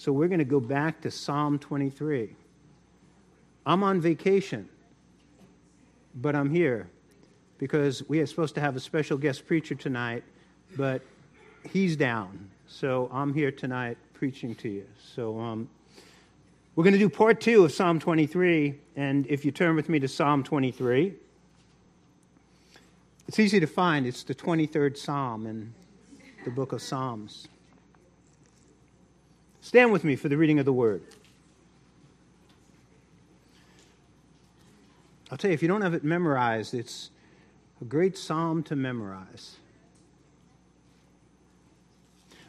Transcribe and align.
So 0.00 0.12
we're 0.12 0.28
going 0.28 0.38
to 0.38 0.46
go 0.46 0.60
back 0.60 1.02
to 1.02 1.10
Psalm 1.10 1.58
23. 1.58 2.34
I'm 3.66 3.82
on 3.82 4.00
vacation, 4.00 4.66
but 6.14 6.34
I'm 6.34 6.48
here 6.48 6.88
because 7.58 8.08
we 8.08 8.18
are 8.20 8.26
supposed 8.26 8.54
to 8.54 8.62
have 8.62 8.76
a 8.76 8.80
special 8.80 9.18
guest 9.18 9.46
preacher 9.46 9.74
tonight, 9.74 10.24
but 10.74 11.02
he's 11.68 11.96
down. 11.96 12.48
So 12.66 13.10
I'm 13.12 13.34
here 13.34 13.52
tonight 13.52 13.98
preaching 14.14 14.54
to 14.54 14.70
you. 14.70 14.86
So 15.14 15.38
um, 15.38 15.68
we're 16.76 16.84
going 16.84 16.94
to 16.94 16.98
do 16.98 17.10
part 17.10 17.38
two 17.38 17.66
of 17.66 17.72
Psalm 17.72 18.00
23. 18.00 18.76
And 18.96 19.26
if 19.26 19.44
you 19.44 19.50
turn 19.50 19.76
with 19.76 19.90
me 19.90 19.98
to 19.98 20.08
Psalm 20.08 20.42
23, 20.42 21.12
it's 23.28 23.38
easy 23.38 23.60
to 23.60 23.66
find. 23.66 24.06
It's 24.06 24.22
the 24.22 24.34
23rd 24.34 24.96
Psalm 24.96 25.46
in 25.46 25.74
the 26.46 26.50
book 26.50 26.72
of 26.72 26.80
Psalms. 26.80 27.48
Stand 29.60 29.92
with 29.92 30.04
me 30.04 30.16
for 30.16 30.28
the 30.28 30.36
reading 30.36 30.58
of 30.58 30.64
the 30.64 30.72
word. 30.72 31.02
I'll 35.30 35.38
tell 35.38 35.50
you, 35.50 35.54
if 35.54 35.62
you 35.62 35.68
don't 35.68 35.82
have 35.82 35.94
it 35.94 36.02
memorized, 36.02 36.74
it's 36.74 37.10
a 37.80 37.84
great 37.84 38.18
psalm 38.18 38.62
to 38.64 38.76
memorize. 38.76 39.56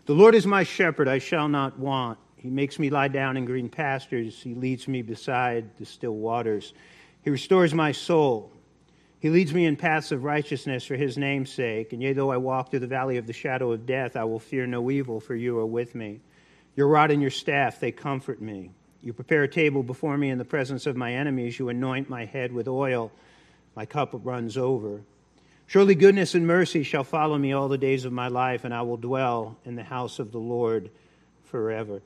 The 0.08 0.13
Lord 0.13 0.34
is 0.34 0.48
my 0.48 0.63
shepherd, 0.63 1.08
I 1.08 1.20
shall 1.20 1.48
not 1.48 1.77
want. 1.77 2.18
He 2.38 2.49
makes 2.49 2.80
me 2.80 2.90
lie 2.90 3.08
down 3.08 3.38
in 3.38 3.46
green 3.46 3.70
pastures. 3.70 4.41
He 4.41 4.55
leads 4.55 4.88
me 4.88 5.04
beside 5.04 5.77
the 5.77 5.85
still 5.85 6.16
waters. 6.16 6.73
He 7.23 7.30
restores 7.30 7.71
my 7.71 7.91
soul. 7.91 8.52
He 9.20 9.30
leads 9.30 9.54
me 9.54 9.68
in 9.68 9.76
paths 9.76 10.12
of 10.12 10.23
righteousness 10.23 10.84
for 10.84 10.96
his 10.96 11.20
name's 11.20 11.52
sake. 11.52 11.93
And 11.93 12.02
yea, 12.02 12.13
though 12.13 12.32
I 12.32 12.38
walk 12.38 12.71
through 12.71 12.80
the 12.80 12.88
valley 12.88 13.18
of 13.18 13.27
the 13.27 13.34
shadow 13.34 13.71
of 13.71 13.85
death, 13.85 14.16
I 14.16 14.23
will 14.23 14.40
fear 14.40 14.66
no 14.66 14.90
evil, 14.90 15.20
for 15.20 15.35
you 15.35 15.59
are 15.59 15.68
with 15.68 15.93
me. 15.93 16.21
Your 16.75 16.88
rod 16.88 17.11
and 17.11 17.21
your 17.21 17.31
staff, 17.31 17.80
they 17.80 17.91
comfort 17.91 18.41
me. 18.41 18.71
You 19.02 19.13
prepare 19.13 19.43
a 19.43 19.48
table 19.48 19.84
before 19.84 20.17
me 20.17 20.29
in 20.29 20.38
the 20.38 20.45
presence 20.45 20.85
of 20.85 20.96
my 20.96 21.13
enemies. 21.13 21.57
You 21.57 21.70
anoint 21.70 22.09
my 22.09 22.26
head 22.26 22.51
with 22.51 22.68
oil. 22.68 23.12
My 23.76 23.85
cup 23.85 24.12
runs 24.23 24.57
over. 24.57 25.01
Surely 25.68 25.96
goodness 25.96 26.35
and 26.35 26.46
mercy 26.46 26.84
shall 26.84 27.04
follow 27.04 27.37
me 27.37 27.54
all 27.54 27.68
the 27.68 27.77
days 27.77 28.05
of 28.05 28.12
my 28.12 28.27
life, 28.27 28.65
and 28.65 28.73
I 28.73 28.81
will 28.81 28.98
dwell 28.98 29.57
in 29.65 29.76
the 29.76 29.84
house 29.84 30.20
of 30.20 30.31
the 30.31 30.37
Lord 30.37 30.90
forever. 31.46 32.01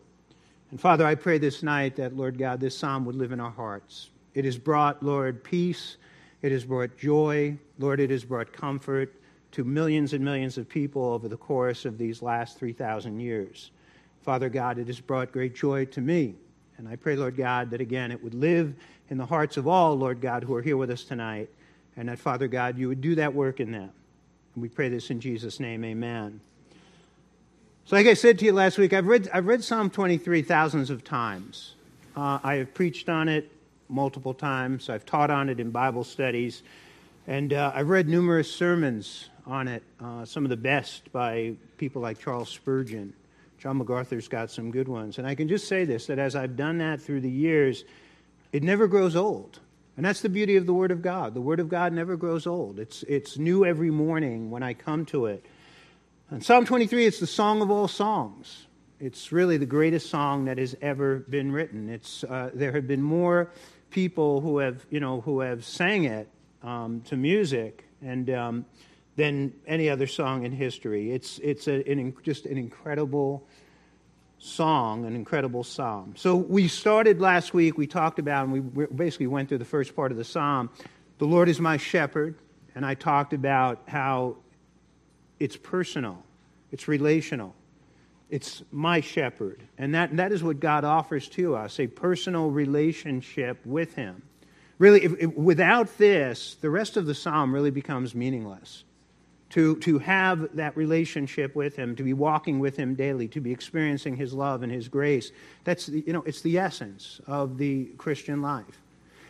And 0.71 0.79
Father, 0.79 1.05
I 1.05 1.15
pray 1.15 1.37
this 1.37 1.63
night 1.63 1.95
that, 1.97 2.15
Lord 2.15 2.37
God, 2.37 2.59
this 2.59 2.77
psalm 2.77 3.05
would 3.05 3.15
live 3.15 3.31
in 3.31 3.39
our 3.39 3.51
hearts. 3.51 4.09
It 4.33 4.45
has 4.45 4.57
brought, 4.57 5.01
Lord, 5.03 5.43
peace. 5.43 5.97
It 6.41 6.51
has 6.51 6.63
brought 6.63 6.97
joy. 6.97 7.57
Lord, 7.79 7.99
it 7.99 8.09
has 8.09 8.23
brought 8.23 8.53
comfort 8.53 9.13
to 9.53 9.63
millions 9.63 10.13
and 10.13 10.23
millions 10.23 10.57
of 10.57 10.69
people 10.69 11.03
over 11.03 11.27
the 11.27 11.37
course 11.37 11.85
of 11.85 11.97
these 11.97 12.21
last 12.21 12.59
3,000 12.59 13.19
years. 13.19 13.71
Father 14.25 14.49
God, 14.49 14.79
it 14.79 14.87
has 14.87 14.99
brought 14.99 15.31
great 15.31 15.53
joy 15.53 15.85
to 15.85 16.01
me. 16.01 16.33
And 16.79 16.89
I 16.89 16.95
pray, 16.95 17.15
Lord 17.15 17.37
God, 17.37 17.69
that 17.69 17.79
again 17.79 18.11
it 18.11 18.23
would 18.23 18.33
live 18.33 18.73
in 19.11 19.19
the 19.19 19.25
hearts 19.25 19.55
of 19.55 19.67
all, 19.67 19.95
Lord 19.95 20.19
God, 20.19 20.43
who 20.43 20.55
are 20.55 20.63
here 20.63 20.77
with 20.77 20.89
us 20.89 21.03
tonight. 21.03 21.47
And 21.95 22.09
that, 22.09 22.17
Father 22.17 22.47
God, 22.47 22.75
you 22.75 22.87
would 22.87 23.01
do 23.01 23.13
that 23.15 23.35
work 23.35 23.59
in 23.59 23.71
them. 23.71 23.91
And 24.55 24.61
we 24.63 24.67
pray 24.67 24.89
this 24.89 25.11
in 25.11 25.19
Jesus' 25.19 25.59
name. 25.59 25.85
Amen. 25.85 26.41
So, 27.85 27.95
like 27.95 28.07
I 28.07 28.15
said 28.15 28.39
to 28.39 28.45
you 28.45 28.51
last 28.51 28.79
week, 28.79 28.93
I've 28.93 29.05
read, 29.05 29.29
I've 29.31 29.45
read 29.45 29.63
Psalm 29.63 29.91
23 29.91 30.41
thousands 30.41 30.89
of 30.89 31.03
times. 31.03 31.75
Uh, 32.17 32.39
I 32.43 32.55
have 32.55 32.73
preached 32.73 33.09
on 33.09 33.29
it 33.29 33.51
multiple 33.89 34.33
times. 34.33 34.89
I've 34.89 35.05
taught 35.05 35.29
on 35.29 35.49
it 35.49 35.59
in 35.59 35.69
Bible 35.69 36.03
studies. 36.03 36.63
And 37.27 37.53
uh, 37.53 37.71
I've 37.75 37.89
read 37.89 38.09
numerous 38.09 38.51
sermons 38.51 39.29
on 39.45 39.67
it, 39.67 39.83
uh, 40.03 40.25
some 40.25 40.45
of 40.45 40.49
the 40.49 40.57
best 40.57 41.11
by 41.11 41.53
people 41.77 42.01
like 42.01 42.17
Charles 42.17 42.49
Spurgeon. 42.49 43.13
John 43.57 43.77
MacArthur's 43.77 44.27
got 44.27 44.51
some 44.51 44.71
good 44.71 44.87
ones. 44.87 45.17
And 45.17 45.27
I 45.27 45.35
can 45.35 45.47
just 45.47 45.67
say 45.67 45.85
this 45.85 46.07
that 46.07 46.19
as 46.19 46.35
I've 46.35 46.55
done 46.55 46.79
that 46.79 47.01
through 47.01 47.21
the 47.21 47.29
years, 47.29 47.83
it 48.51 48.63
never 48.63 48.87
grows 48.87 49.15
old. 49.15 49.59
And 49.97 50.05
that's 50.05 50.21
the 50.21 50.29
beauty 50.29 50.57
of 50.57 50.65
the 50.65 50.73
Word 50.73 50.91
of 50.91 51.01
God. 51.01 51.33
The 51.33 51.41
Word 51.41 51.59
of 51.59 51.69
God 51.69 51.93
never 51.93 52.17
grows 52.17 52.45
old. 52.45 52.79
It's, 52.79 53.03
it's 53.03 53.37
new 53.37 53.65
every 53.65 53.91
morning 53.91 54.51
when 54.51 54.61
I 54.61 54.73
come 54.73 55.05
to 55.07 55.27
it. 55.27 55.45
And 56.29 56.43
Psalm 56.43 56.65
23, 56.65 57.05
it's 57.05 57.19
the 57.19 57.27
song 57.27 57.61
of 57.61 57.71
all 57.71 57.87
songs. 57.87 58.67
It's 58.99 59.31
really 59.31 59.57
the 59.57 59.65
greatest 59.65 60.09
song 60.09 60.45
that 60.45 60.57
has 60.57 60.75
ever 60.81 61.19
been 61.19 61.51
written. 61.51 61.89
It's, 61.89 62.23
uh, 62.23 62.49
there 62.53 62.73
have 62.73 62.87
been 62.87 63.01
more 63.01 63.51
people 63.89 64.41
who 64.41 64.57
have, 64.57 64.85
you 64.89 64.99
know, 64.99 65.21
who 65.21 65.39
have 65.39 65.63
sang 65.63 66.05
it 66.05 66.27
um, 66.63 67.01
to 67.01 67.15
music 67.15 67.85
and 68.01 68.29
um, 68.29 68.65
than 69.15 69.53
any 69.65 69.89
other 69.89 70.07
song 70.07 70.45
in 70.45 70.51
history. 70.51 71.11
It's, 71.11 71.39
it's 71.39 71.67
a, 71.67 71.89
an, 71.89 72.15
just 72.23 72.45
an 72.45 72.57
incredible 72.57 73.47
song, 74.39 75.05
an 75.05 75.15
incredible 75.15 75.63
psalm. 75.63 76.13
So 76.17 76.35
we 76.35 76.67
started 76.67 77.21
last 77.21 77.53
week, 77.53 77.77
we 77.77 77.87
talked 77.87 78.19
about, 78.19 78.47
and 78.47 78.53
we 78.73 78.85
basically 78.87 79.27
went 79.27 79.49
through 79.49 79.59
the 79.59 79.65
first 79.65 79.95
part 79.95 80.11
of 80.11 80.17
the 80.17 80.25
psalm. 80.25 80.69
The 81.17 81.25
Lord 81.25 81.47
is 81.47 81.59
my 81.59 81.77
shepherd, 81.77 82.35
and 82.75 82.85
I 82.85 82.93
talked 82.93 83.33
about 83.33 83.83
how 83.87 84.35
it's 85.39 85.55
personal, 85.55 86.21
it's 86.71 86.87
relational. 86.87 87.55
It's 88.27 88.63
my 88.71 89.01
shepherd. 89.01 89.61
And 89.77 89.93
that, 89.93 90.17
that 90.17 90.31
is 90.31 90.43
what 90.43 90.59
God 90.59 90.83
offers 90.83 91.29
to 91.29 91.55
us 91.55 91.79
a 91.79 91.85
personal 91.85 92.49
relationship 92.49 93.63
with 93.63 93.93
Him. 93.93 94.23
Really, 94.79 95.03
if, 95.03 95.13
if, 95.19 95.33
without 95.35 95.99
this, 95.99 96.57
the 96.59 96.71
rest 96.71 96.97
of 96.97 97.05
the 97.05 97.13
psalm 97.13 97.53
really 97.53 97.69
becomes 97.69 98.15
meaningless 98.15 98.83
to, 99.55 99.77
to 99.77 99.99
have 99.99 100.53
that 100.57 100.75
relationship 100.75 101.55
with 101.55 101.77
him, 101.77 101.95
to 101.95 102.03
be 102.03 102.11
walking 102.11 102.59
with 102.59 102.75
him 102.75 102.93
daily, 102.93 103.25
to 103.29 103.39
be 103.39 103.53
experiencing 103.53 104.17
his 104.17 104.33
love 104.33 104.63
and 104.63 104.71
his 104.71 104.89
grace. 104.89 105.31
That's, 105.63 105.87
you 105.87 106.11
know, 106.11 106.23
it's 106.23 106.41
the 106.41 106.57
essence 106.57 107.21
of 107.25 107.57
the 107.57 107.85
Christian 107.97 108.41
life. 108.41 108.81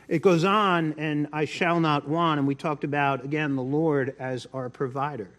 It 0.07 0.23
goes 0.23 0.43
on, 0.43 0.95
and 0.97 1.27
I 1.31 1.45
shall 1.45 1.79
not 1.79 2.07
want, 2.07 2.39
and 2.39 2.47
we 2.47 2.55
talked 2.55 2.83
about, 2.83 3.23
again, 3.23 3.55
the 3.55 3.61
Lord 3.61 4.15
as 4.17 4.47
our 4.51 4.67
provider. 4.67 5.29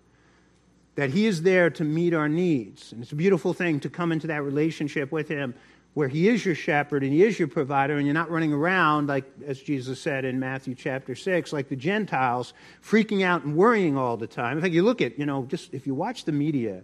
That 0.95 1.11
he 1.11 1.27
is 1.27 1.43
there 1.43 1.69
to 1.71 1.83
meet 1.83 2.15
our 2.15 2.29
needs. 2.29 2.93
And 2.93 3.03
it's 3.03 3.11
a 3.11 3.17
beautiful 3.17 3.53
thing 3.53 3.81
to 3.81 3.91
come 3.91 4.13
into 4.13 4.29
that 4.29 4.45
relationship 4.45 5.11
with 5.11 5.27
him 5.27 5.57
where 5.97 6.09
he 6.09 6.29
is 6.29 6.45
your 6.45 6.55
shepherd 6.55 7.03
and 7.03 7.11
he 7.11 7.23
is 7.23 7.39
your 7.39 7.49
provider, 7.49 7.97
and 7.97 8.05
you're 8.05 8.13
not 8.13 8.31
running 8.31 8.53
around, 8.53 9.07
like 9.07 9.25
as 9.47 9.59
Jesus 9.59 9.99
said 9.99 10.27
in 10.27 10.39
Matthew 10.39 10.75
chapter 10.75 11.15
6, 11.15 11.55
like 11.55 11.71
the 11.71 11.77
Gentiles, 11.77 12.53
freaking 12.85 13.25
out 13.25 13.45
and 13.45 13.57
worrying 13.57 13.97
all 13.97 14.19
the 14.19 14.27
time. 14.27 14.59
In 14.59 14.63
fact, 14.63 14.75
you 14.75 14.83
look 14.83 15.01
at, 15.01 15.19
you 15.19 15.25
know, 15.25 15.47
just 15.47 15.73
if 15.73 15.87
you 15.87 15.95
watch 15.95 16.27
the 16.27 16.33
media, 16.33 16.83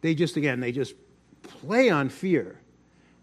they 0.00 0.14
just, 0.14 0.38
again, 0.38 0.60
they 0.60 0.72
just 0.72 0.94
play 1.42 1.90
on 1.90 2.08
fear. 2.08 2.58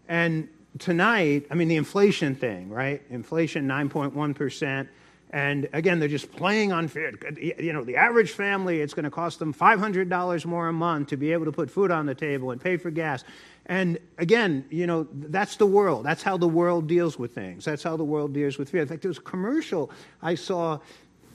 And 0.06 0.48
tonight, 0.78 1.48
I 1.50 1.56
mean, 1.56 1.66
the 1.66 1.74
inflation 1.74 2.36
thing, 2.36 2.70
right? 2.70 3.02
Inflation 3.10 3.66
9.1%. 3.66 4.86
And 5.30 5.68
again, 5.72 5.98
they're 5.98 6.08
just 6.08 6.30
playing 6.32 6.72
on 6.72 6.88
fear. 6.88 7.12
You 7.36 7.72
know, 7.72 7.84
the 7.84 7.96
average 7.96 8.30
family, 8.30 8.80
it's 8.80 8.94
going 8.94 9.04
to 9.04 9.10
cost 9.10 9.38
them 9.38 9.52
$500 9.52 10.46
more 10.46 10.68
a 10.68 10.72
month 10.72 11.08
to 11.08 11.16
be 11.16 11.32
able 11.32 11.46
to 11.46 11.52
put 11.52 11.70
food 11.70 11.90
on 11.90 12.06
the 12.06 12.14
table 12.14 12.52
and 12.52 12.60
pay 12.60 12.76
for 12.76 12.90
gas. 12.90 13.24
And 13.66 13.98
again, 14.18 14.64
you 14.70 14.86
know, 14.86 15.08
that's 15.12 15.56
the 15.56 15.66
world. 15.66 16.06
That's 16.06 16.22
how 16.22 16.36
the 16.36 16.48
world 16.48 16.86
deals 16.86 17.18
with 17.18 17.34
things. 17.34 17.64
That's 17.64 17.82
how 17.82 17.96
the 17.96 18.04
world 18.04 18.32
deals 18.32 18.56
with 18.56 18.70
fear. 18.70 18.82
In 18.82 18.88
fact, 18.88 19.02
there 19.02 19.08
was 19.08 19.18
a 19.18 19.22
commercial 19.22 19.90
I 20.22 20.36
saw 20.36 20.78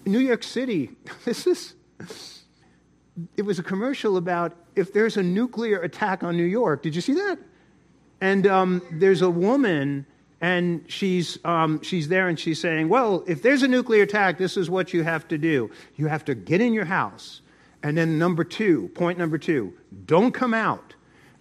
New 0.06 0.20
York 0.20 0.44
City. 0.44 0.92
This 1.26 1.46
is, 1.46 1.74
it 3.36 3.44
was 3.44 3.60
a 3.60 3.64
commercial 3.64 4.16
about 4.18 4.56
if 4.76 4.94
there's 4.94 5.18
a 5.18 5.24
nuclear 5.24 5.82
attack 5.82 6.24
on 6.24 6.38
New 6.38 6.46
York. 6.46 6.82
Did 6.82 6.96
you 6.96 7.02
see 7.02 7.14
that? 7.14 7.38
And 8.22 8.48
um, 8.48 8.82
there's 8.92 9.22
a 9.22 9.30
woman, 9.30 10.06
and 10.42 10.84
she's, 10.88 11.38
um, 11.46 11.82
she's 11.84 12.08
there 12.08 12.28
and 12.28 12.40
she's 12.40 12.60
saying, 12.60 12.90
Well, 12.90 13.24
if 13.28 13.42
there's 13.42 13.64
a 13.64 13.68
nuclear 13.68 14.04
attack, 14.04 14.38
this 14.38 14.58
is 14.58 14.70
what 14.70 14.94
you 14.94 15.04
have 15.04 15.28
to 15.30 15.38
do. 15.38 15.72
You 15.96 16.08
have 16.08 16.26
to 16.26 16.36
get 16.36 16.62
in 16.62 16.74
your 16.74 16.86
house. 16.86 17.42
And 17.84 17.98
then, 17.98 18.20
number 18.20 18.44
two, 18.44 18.90
point 18.90 19.18
number 19.18 19.38
two, 19.38 19.74
don't 20.06 20.32
come 20.32 20.54
out 20.54 20.94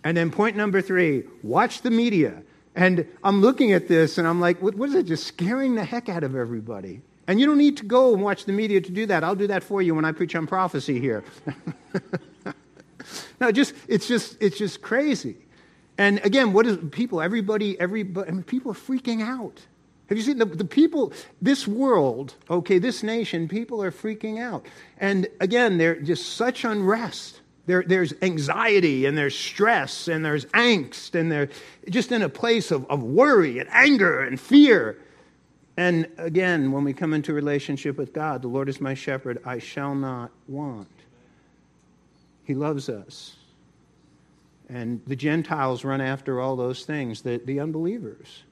and 0.04 0.16
then 0.16 0.30
point 0.30 0.56
number 0.56 0.80
three, 0.80 1.24
watch 1.42 1.82
the 1.82 1.90
media. 1.90 2.42
And 2.74 3.06
I'm 3.22 3.40
looking 3.40 3.72
at 3.72 3.88
this 3.88 4.18
and 4.18 4.26
I'm 4.26 4.40
like, 4.40 4.62
what, 4.62 4.74
what 4.74 4.88
is 4.88 4.94
it? 4.94 5.04
Just 5.04 5.26
scaring 5.26 5.74
the 5.74 5.84
heck 5.84 6.08
out 6.08 6.24
of 6.24 6.34
everybody. 6.34 7.02
And 7.26 7.38
you 7.38 7.46
don't 7.46 7.58
need 7.58 7.76
to 7.78 7.84
go 7.84 8.14
and 8.14 8.22
watch 8.22 8.44
the 8.44 8.52
media 8.52 8.80
to 8.80 8.90
do 8.90 9.06
that. 9.06 9.22
I'll 9.22 9.34
do 9.34 9.46
that 9.48 9.62
for 9.62 9.82
you 9.82 9.94
when 9.94 10.04
I 10.04 10.12
preach 10.12 10.34
on 10.34 10.46
prophecy 10.46 10.98
here. 10.98 11.22
no, 13.40 13.52
just 13.52 13.74
it's 13.86 14.08
just 14.08 14.36
it's 14.40 14.58
just 14.58 14.82
crazy. 14.82 15.36
And 16.00 16.18
again, 16.24 16.54
what 16.54 16.66
is 16.66 16.78
people? 16.92 17.20
Everybody, 17.20 17.78
everybody. 17.78 18.26
I 18.26 18.32
mean, 18.32 18.42
people 18.42 18.72
are 18.72 18.74
freaking 18.74 19.20
out. 19.20 19.60
Have 20.08 20.16
you 20.16 20.24
seen 20.24 20.38
the, 20.38 20.46
the 20.46 20.64
people? 20.64 21.12
This 21.42 21.68
world, 21.68 22.36
okay, 22.48 22.78
this 22.78 23.02
nation, 23.02 23.48
people 23.48 23.82
are 23.82 23.92
freaking 23.92 24.40
out. 24.40 24.64
And 24.96 25.28
again, 25.40 25.76
they're 25.76 26.00
just 26.00 26.36
such 26.36 26.64
unrest. 26.64 27.42
There, 27.66 27.84
there's 27.86 28.14
anxiety 28.22 29.04
and 29.04 29.16
there's 29.16 29.38
stress 29.38 30.08
and 30.08 30.24
there's 30.24 30.46
angst 30.46 31.14
and 31.14 31.30
they're 31.30 31.50
just 31.90 32.12
in 32.12 32.22
a 32.22 32.30
place 32.30 32.70
of, 32.70 32.86
of 32.88 33.02
worry 33.02 33.58
and 33.58 33.68
anger 33.70 34.22
and 34.22 34.40
fear. 34.40 34.96
And 35.76 36.08
again, 36.16 36.72
when 36.72 36.82
we 36.82 36.94
come 36.94 37.12
into 37.12 37.34
relationship 37.34 37.98
with 37.98 38.14
God, 38.14 38.40
the 38.40 38.48
Lord 38.48 38.70
is 38.70 38.80
my 38.80 38.94
shepherd, 38.94 39.42
I 39.44 39.58
shall 39.58 39.94
not 39.94 40.30
want. 40.48 40.88
He 42.44 42.54
loves 42.54 42.88
us. 42.88 43.36
And 44.72 45.00
the 45.06 45.16
Gentiles 45.16 45.84
run 45.84 46.00
after 46.00 46.40
all 46.40 46.54
those 46.54 46.84
things, 46.84 47.22
the, 47.22 47.38
the 47.44 47.58
unbelievers. 47.58 48.44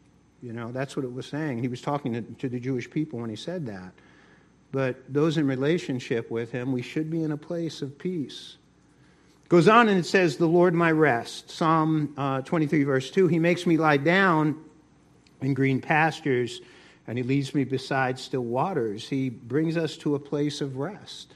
You 0.43 0.53
know, 0.53 0.73
that's 0.73 0.97
what 0.97 1.05
it 1.05 1.12
was 1.12 1.26
saying. 1.26 1.62
He 1.62 1.69
was 1.69 1.81
talking 1.81 2.12
to, 2.12 2.23
to 2.23 2.49
the 2.49 2.59
Jewish 2.59 2.91
people 2.91 3.20
when 3.20 3.31
he 3.31 3.37
said 3.37 3.67
that. 3.67 3.93
But 4.73 4.97
those 5.09 5.38
in 5.38 5.47
relationship 5.47 6.31
with 6.31 6.50
him, 6.50 6.73
we 6.73 6.82
should 6.82 7.09
be 7.09 7.23
in 7.23 7.31
a 7.31 7.37
place 7.37 7.82
of 7.82 7.99
peace. 7.99 8.56
Goes 9.49 9.69
on 9.69 9.88
and 9.88 9.99
it 9.99 10.06
says, 10.06 10.37
The 10.37 10.47
Lord 10.47 10.75
my 10.75 10.91
rest. 10.91 11.50
Psalm 11.50 12.12
uh, 12.17 12.43
23, 12.43 12.82
verse 12.82 13.11
2. 13.11 13.29
He 13.29 13.38
makes 13.38 13.65
me 13.65 13.76
lie 13.76 13.97
down 13.97 14.62
in 15.41 15.55
green 15.55 15.81
pastures, 15.81 16.61
and 17.06 17.17
he 17.17 17.23
leads 17.23 17.55
me 17.55 17.62
beside 17.62 18.19
still 18.19 18.44
waters. 18.44 19.09
He 19.09 19.31
brings 19.31 19.76
us 19.76 19.97
to 19.99 20.17
a 20.17 20.19
place 20.19 20.61
of 20.61 20.76
rest. 20.76 21.35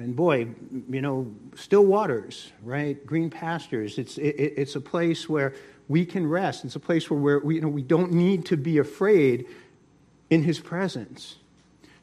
And 0.00 0.16
boy, 0.16 0.48
you 0.88 1.02
know, 1.02 1.30
still 1.56 1.84
waters, 1.84 2.50
right? 2.62 3.04
Green 3.04 3.28
pastures. 3.28 3.98
It's, 3.98 4.16
it, 4.16 4.30
it's 4.30 4.74
a 4.74 4.80
place 4.80 5.28
where 5.28 5.54
we 5.88 6.06
can 6.06 6.26
rest. 6.26 6.64
It's 6.64 6.76
a 6.76 6.80
place 6.80 7.10
where 7.10 7.38
we, 7.38 7.56
you 7.56 7.60
know, 7.60 7.68
we 7.68 7.82
don't 7.82 8.12
need 8.12 8.46
to 8.46 8.56
be 8.56 8.78
afraid 8.78 9.46
in 10.30 10.42
his 10.42 10.58
presence. 10.58 11.36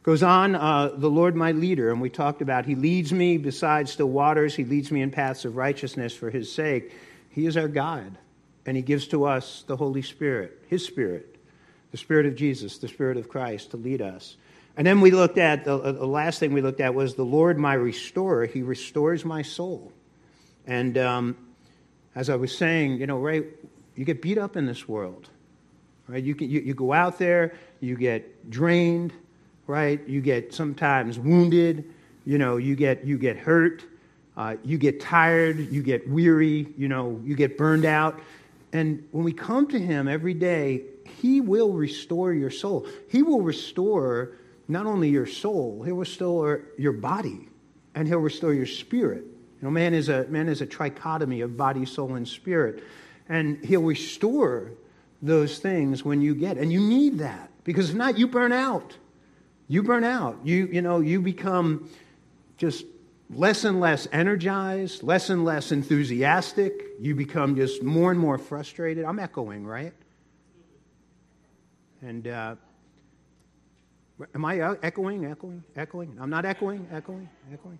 Goes 0.03 0.21
on, 0.21 0.55
uh, 0.55 0.91
the 0.95 1.09
Lord 1.09 1.35
my 1.35 1.53
leader, 1.53 1.89
and 1.91 1.99
we 1.99 2.09
talked 2.09 2.41
about 2.41 2.65
he 2.65 2.75
leads 2.75 3.11
me 3.11 3.37
beside 3.37 3.89
still 3.89 4.09
waters, 4.09 4.55
he 4.55 4.63
leads 4.63 4.91
me 4.91 5.01
in 5.01 5.09
paths 5.09 5.43
of 5.43 5.55
righteousness 5.55 6.15
for 6.15 6.29
his 6.29 6.51
sake. 6.51 6.93
He 7.29 7.45
is 7.45 7.57
our 7.57 7.67
God, 7.67 8.17
and 8.65 8.77
he 8.77 8.83
gives 8.83 9.07
to 9.07 9.25
us 9.25 9.63
the 9.67 9.75
Holy 9.75 10.01
Spirit, 10.01 10.63
his 10.67 10.85
Spirit, 10.85 11.35
the 11.91 11.97
Spirit 11.97 12.25
of 12.25 12.35
Jesus, 12.35 12.77
the 12.77 12.87
Spirit 12.87 13.17
of 13.17 13.27
Christ 13.27 13.71
to 13.71 13.77
lead 13.77 14.01
us. 14.01 14.37
And 14.77 14.85
then 14.85 15.01
we 15.01 15.09
looked 15.09 15.39
at 15.39 15.65
the, 15.65 15.75
uh, 15.75 15.91
the 15.91 16.05
last 16.05 16.39
thing 16.39 16.53
we 16.53 16.61
looked 16.61 16.81
at 16.81 16.93
was 16.93 17.15
the 17.15 17.25
Lord 17.25 17.57
my 17.57 17.73
restorer. 17.73 18.45
He 18.45 18.61
restores 18.61 19.25
my 19.25 19.41
soul. 19.41 19.91
And 20.67 20.99
um, 20.99 21.35
as 22.13 22.29
I 22.29 22.35
was 22.35 22.55
saying, 22.55 22.99
you 22.99 23.07
know, 23.07 23.17
right, 23.17 23.43
you 23.95 24.05
get 24.05 24.21
beat 24.21 24.37
up 24.37 24.55
in 24.55 24.67
this 24.67 24.87
world, 24.87 25.29
right? 26.07 26.23
You, 26.23 26.35
can, 26.35 26.47
you, 26.49 26.59
you 26.59 26.75
go 26.75 26.93
out 26.93 27.17
there, 27.17 27.55
you 27.79 27.97
get 27.97 28.51
drained, 28.51 29.13
right? 29.65 29.99
You 30.07 30.21
get 30.21 30.53
sometimes 30.53 31.17
wounded, 31.17 31.91
you 32.23 32.37
know, 32.37 32.57
you 32.57 32.75
get, 32.75 33.03
you 33.03 33.17
get 33.17 33.37
hurt, 33.37 33.83
uh, 34.35 34.57
you 34.63 34.77
get 34.77 35.01
tired, 35.01 35.71
you 35.71 35.81
get 35.81 36.07
weary, 36.07 36.67
you 36.77 36.87
know, 36.87 37.19
you 37.23 37.35
get 37.35 37.57
burned 37.57 37.85
out. 37.85 38.19
And 38.73 39.07
when 39.09 39.23
we 39.23 39.33
come 39.33 39.67
to 39.69 39.79
Him 39.79 40.07
every 40.07 40.35
day, 40.35 40.83
He 41.19 41.41
will 41.41 41.71
restore 41.71 42.31
your 42.31 42.51
soul. 42.51 42.85
He 43.09 43.23
will 43.23 43.41
restore 43.41 44.33
not 44.67 44.85
only 44.85 45.09
your 45.09 45.25
soul, 45.25 45.83
He'll 45.83 45.95
restore 45.95 46.63
your 46.77 46.93
body, 46.93 47.49
and 47.95 48.07
He'll 48.07 48.19
restore 48.19 48.53
your 48.53 48.65
spirit. 48.65 49.23
You 49.61 49.67
know, 49.67 49.71
man 49.71 49.93
is 49.93 50.09
a 50.09 50.25
man 50.25 50.49
is 50.49 50.61
a 50.61 50.67
trichotomy 50.67 51.43
of 51.43 51.57
body, 51.57 51.85
soul, 51.85 52.15
and 52.15 52.27
spirit. 52.27 52.83
And 53.29 53.63
he'll 53.65 53.81
restore 53.81 54.71
those 55.21 55.59
things 55.59 56.03
when 56.05 56.21
you 56.21 56.35
get. 56.35 56.57
And 56.57 56.71
you 56.71 56.79
need 56.79 57.19
that. 57.19 57.49
Because 57.63 57.89
if 57.89 57.95
not, 57.95 58.17
you 58.17 58.27
burn 58.27 58.51
out. 58.51 58.95
You 59.67 59.83
burn 59.83 60.03
out. 60.03 60.39
You, 60.43 60.67
you 60.67 60.81
know, 60.81 60.99
you 61.01 61.21
become 61.21 61.89
just 62.57 62.85
less 63.29 63.65
and 63.65 63.81
less 63.81 64.07
energized, 64.13 65.03
less 65.03 65.29
and 65.29 65.43
less 65.43 65.71
enthusiastic. 65.71 66.73
You 67.01 67.15
become 67.15 67.55
just 67.57 67.83
more 67.83 68.11
and 68.11 68.19
more 68.19 68.37
frustrated. 68.37 69.03
I'm 69.03 69.19
echoing, 69.19 69.65
right? 69.65 69.93
And 72.01 72.27
uh, 72.27 72.55
am 74.33 74.45
I 74.45 74.59
echoing, 74.81 75.25
echoing, 75.25 75.63
echoing? 75.75 76.17
I'm 76.19 76.29
not 76.29 76.45
echoing, 76.45 76.87
echoing, 76.91 77.29
echoing. 77.53 77.79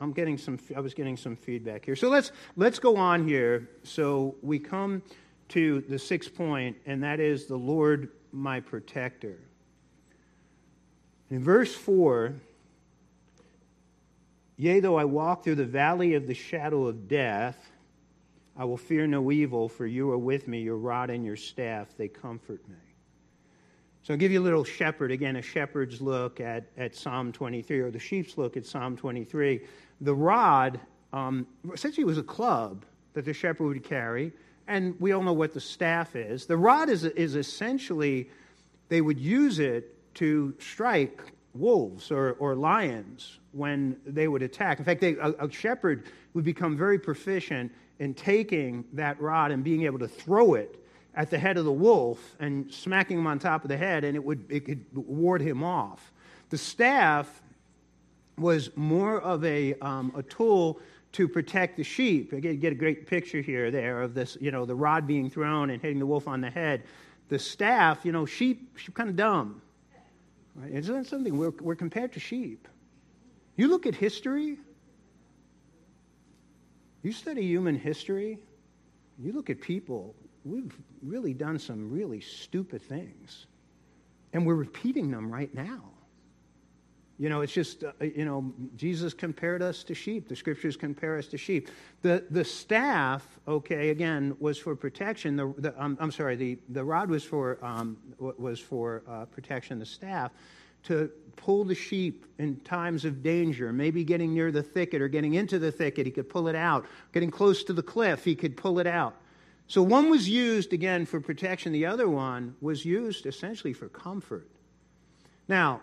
I'm 0.00 0.12
getting 0.12 0.36
some. 0.36 0.58
I 0.74 0.80
was 0.80 0.94
getting 0.94 1.16
some 1.16 1.36
feedback 1.36 1.84
here. 1.84 1.94
So 1.96 2.08
let's 2.08 2.32
let's 2.56 2.78
go 2.78 2.96
on 2.96 3.26
here. 3.26 3.68
So 3.84 4.34
we 4.42 4.58
come 4.58 5.02
to 5.50 5.80
the 5.82 5.98
sixth 5.98 6.34
point, 6.34 6.76
and 6.86 7.02
that 7.02 7.20
is 7.20 7.46
the 7.46 7.56
Lord 7.56 8.08
my 8.32 8.60
protector. 8.60 9.38
In 11.30 11.42
verse 11.42 11.74
four, 11.74 12.34
yea, 14.56 14.80
though 14.80 14.96
I 14.96 15.04
walk 15.04 15.44
through 15.44 15.56
the 15.56 15.64
valley 15.64 16.14
of 16.14 16.26
the 16.26 16.34
shadow 16.34 16.86
of 16.86 17.06
death, 17.08 17.70
I 18.56 18.64
will 18.64 18.76
fear 18.76 19.06
no 19.06 19.30
evil, 19.30 19.68
for 19.68 19.86
you 19.86 20.10
are 20.10 20.18
with 20.18 20.48
me. 20.48 20.62
Your 20.62 20.78
rod 20.78 21.10
and 21.10 21.24
your 21.24 21.36
staff 21.36 21.94
they 21.96 22.08
comfort 22.08 22.66
me. 22.68 22.76
So 24.02 24.14
I'll 24.14 24.18
give 24.18 24.32
you 24.32 24.40
a 24.40 24.42
little 24.42 24.64
shepherd, 24.64 25.12
again, 25.12 25.36
a 25.36 25.42
shepherd's 25.42 26.00
look 26.00 26.40
at, 26.40 26.64
at 26.76 26.96
Psalm 26.96 27.30
23, 27.30 27.80
or 27.80 27.90
the 27.90 28.00
sheep's 28.00 28.36
look 28.36 28.56
at 28.56 28.66
Psalm 28.66 28.96
23 28.96 29.60
the 30.02 30.14
rod 30.14 30.80
um, 31.12 31.46
essentially 31.72 32.04
was 32.04 32.18
a 32.18 32.22
club 32.22 32.84
that 33.14 33.24
the 33.24 33.32
shepherd 33.32 33.66
would 33.66 33.84
carry, 33.84 34.32
and 34.66 34.98
we 35.00 35.12
all 35.12 35.22
know 35.22 35.32
what 35.32 35.54
the 35.54 35.60
staff 35.60 36.16
is. 36.16 36.46
The 36.46 36.56
rod 36.56 36.88
is, 36.88 37.04
is 37.04 37.36
essentially, 37.36 38.28
they 38.88 39.00
would 39.00 39.18
use 39.18 39.58
it 39.58 39.94
to 40.14 40.54
strike 40.58 41.22
wolves 41.54 42.10
or, 42.10 42.32
or 42.38 42.54
lions 42.54 43.38
when 43.52 43.96
they 44.06 44.28
would 44.28 44.42
attack. 44.42 44.78
In 44.78 44.84
fact, 44.84 45.00
they, 45.00 45.14
a, 45.14 45.30
a 45.38 45.50
shepherd 45.50 46.06
would 46.34 46.44
become 46.44 46.76
very 46.76 46.98
proficient 46.98 47.70
in 47.98 48.14
taking 48.14 48.84
that 48.92 49.20
rod 49.20 49.50
and 49.50 49.62
being 49.62 49.84
able 49.84 49.98
to 49.98 50.08
throw 50.08 50.54
it 50.54 50.81
at 51.14 51.30
the 51.30 51.38
head 51.38 51.58
of 51.58 51.64
the 51.64 51.72
wolf 51.72 52.36
and 52.40 52.72
smacking 52.72 53.18
him 53.18 53.26
on 53.26 53.38
top 53.38 53.64
of 53.64 53.68
the 53.68 53.76
head, 53.76 54.04
and 54.04 54.16
it 54.16 54.24
would 54.24 54.44
it 54.48 54.64
could 54.64 54.84
ward 54.94 55.40
him 55.40 55.62
off. 55.62 56.12
The 56.50 56.58
staff 56.58 57.42
was 58.38 58.70
more 58.76 59.20
of 59.20 59.44
a, 59.44 59.74
um, 59.80 60.12
a 60.16 60.22
tool 60.22 60.80
to 61.12 61.28
protect 61.28 61.76
the 61.76 61.84
sheep. 61.84 62.32
Again, 62.32 62.58
get 62.58 62.72
a 62.72 62.76
great 62.76 63.06
picture 63.06 63.40
here 63.40 63.70
there 63.70 64.02
of 64.02 64.14
this, 64.14 64.36
you 64.40 64.50
know, 64.50 64.64
the 64.64 64.74
rod 64.74 65.06
being 65.06 65.28
thrown 65.30 65.70
and 65.70 65.80
hitting 65.80 65.98
the 65.98 66.06
wolf 66.06 66.26
on 66.26 66.40
the 66.40 66.50
head. 66.50 66.82
The 67.28 67.38
staff, 67.38 68.04
you 68.04 68.12
know, 68.12 68.26
sheep, 68.26 68.78
sheep 68.78 68.94
kind 68.94 69.08
of 69.08 69.16
dumb. 69.16 69.62
Right? 70.54 70.72
Isn't 70.72 70.94
that 70.94 71.06
something? 71.06 71.36
We're, 71.36 71.52
we're 71.60 71.74
compared 71.74 72.12
to 72.14 72.20
sheep. 72.20 72.68
You 73.56 73.68
look 73.68 73.86
at 73.86 73.94
history, 73.94 74.58
you 77.02 77.12
study 77.12 77.42
human 77.42 77.78
history, 77.78 78.38
you 79.18 79.32
look 79.32 79.50
at 79.50 79.60
people, 79.60 80.14
we've 80.44 80.74
really 81.02 81.34
done 81.34 81.58
some 81.58 81.90
really 81.90 82.20
stupid 82.20 82.82
things. 82.82 83.46
And 84.32 84.46
we're 84.46 84.54
repeating 84.54 85.10
them 85.10 85.30
right 85.30 85.52
now. 85.54 85.82
You 87.18 87.28
know, 87.28 87.42
it's 87.42 87.52
just, 87.52 87.84
uh, 87.84 87.92
you 88.00 88.24
know, 88.24 88.52
Jesus 88.74 89.14
compared 89.14 89.62
us 89.62 89.84
to 89.84 89.94
sheep. 89.94 90.28
The 90.28 90.34
scriptures 90.34 90.76
compare 90.76 91.18
us 91.18 91.26
to 91.28 91.38
sheep. 91.38 91.68
The, 92.00 92.24
the 92.30 92.44
staff, 92.44 93.24
okay, 93.46 93.90
again, 93.90 94.34
was 94.40 94.58
for 94.58 94.74
protection. 94.74 95.36
The, 95.36 95.54
the 95.58 95.80
um, 95.82 95.96
I'm 96.00 96.10
sorry, 96.10 96.34
the, 96.36 96.58
the 96.70 96.82
rod 96.82 97.10
was 97.10 97.22
for, 97.22 97.64
um, 97.64 97.96
was 98.18 98.58
for 98.58 99.02
uh, 99.08 99.26
protection, 99.26 99.78
the 99.78 99.86
staff, 99.86 100.32
to 100.84 101.10
pull 101.36 101.64
the 101.64 101.74
sheep 101.74 102.26
in 102.38 102.56
times 102.60 103.04
of 103.04 103.22
danger, 103.22 103.72
maybe 103.72 104.02
getting 104.02 104.34
near 104.34 104.50
the 104.50 104.62
thicket 104.62 105.00
or 105.00 105.08
getting 105.08 105.34
into 105.34 105.58
the 105.58 105.70
thicket, 105.70 106.06
he 106.06 106.12
could 106.12 106.28
pull 106.28 106.48
it 106.48 106.56
out. 106.56 106.86
Getting 107.12 107.30
close 107.30 107.62
to 107.64 107.72
the 107.72 107.82
cliff, 107.82 108.24
he 108.24 108.34
could 108.34 108.56
pull 108.56 108.80
it 108.80 108.86
out. 108.86 109.16
So 109.72 109.82
one 109.82 110.10
was 110.10 110.28
used, 110.28 110.74
again, 110.74 111.06
for 111.06 111.18
protection, 111.18 111.72
the 111.72 111.86
other 111.86 112.06
one 112.06 112.56
was 112.60 112.84
used 112.84 113.24
essentially 113.24 113.72
for 113.72 113.88
comfort. 113.88 114.46
Now, 115.48 115.80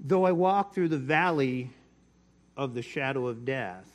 Though 0.00 0.24
I 0.24 0.32
walk 0.32 0.74
through 0.74 0.88
the 0.88 0.98
valley 0.98 1.70
of 2.56 2.74
the 2.74 2.82
shadow 2.82 3.26
of 3.26 3.44
death, 3.44 3.88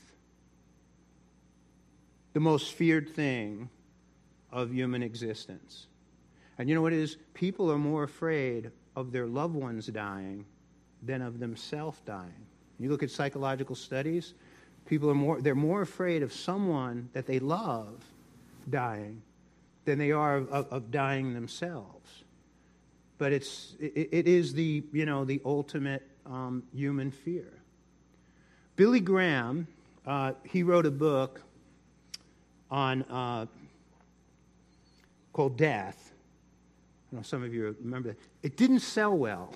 the 2.34 2.40
most 2.40 2.74
feared 2.74 3.10
thing 3.10 3.70
of 4.52 4.74
human 4.74 5.04
existence. 5.04 5.88
And 6.58 6.68
you 6.68 6.76
know 6.76 6.82
what 6.82 6.94
it 6.94 7.00
is? 7.00 7.18
People 7.34 7.72
are 7.72 7.78
more 7.78 8.04
afraid 8.04 8.72
of 8.96 9.12
their 9.12 9.28
loved 9.28 9.56
ones 9.56 9.88
dying 9.88 10.46
than 11.04 11.22
of 11.22 11.40
themselves 11.40 12.00
dying. 12.06 12.46
You 12.80 12.90
look 12.90 13.04
at 13.04 13.12
psychological 13.12 13.76
studies, 13.76 14.34
people 14.86 15.10
are 15.10 15.16
more 15.16 15.42
they're 15.42 15.56
more 15.56 15.82
afraid 15.82 16.24
of 16.24 16.34
someone 16.34 17.10
that 17.14 17.28
they 17.28 17.40
love 17.40 18.04
dying 18.70 19.22
than 19.86 19.98
they 20.00 20.12
are 20.12 20.38
of, 20.38 20.50
of, 20.50 20.68
of 20.72 20.92
dying 20.92 21.34
themselves 21.34 22.24
but 23.20 23.34
it's, 23.34 23.76
it, 23.80 24.10
it 24.12 24.28
is 24.28 24.54
the, 24.54 24.82
you 24.92 25.06
know, 25.06 25.26
the 25.26 25.40
ultimate 25.46 26.08
um, 26.26 26.64
human 26.74 27.12
fear. 27.12 27.54
Billy 28.76 29.02
Graham, 29.02 29.68
uh, 30.08 30.32
he 30.44 30.64
wrote 30.64 30.88
a 30.88 30.92
book 30.92 31.42
on 32.72 33.04
uh, 33.04 33.46
called 35.34 35.58
Death. 35.58 36.14
I 37.12 37.18
know 37.18 37.22
some 37.22 37.44
of 37.44 37.54
you 37.54 37.76
remember 37.84 38.10
that. 38.10 38.18
It 38.42 38.56
didn't 38.56 38.80
sell 38.80 39.16
well. 39.16 39.54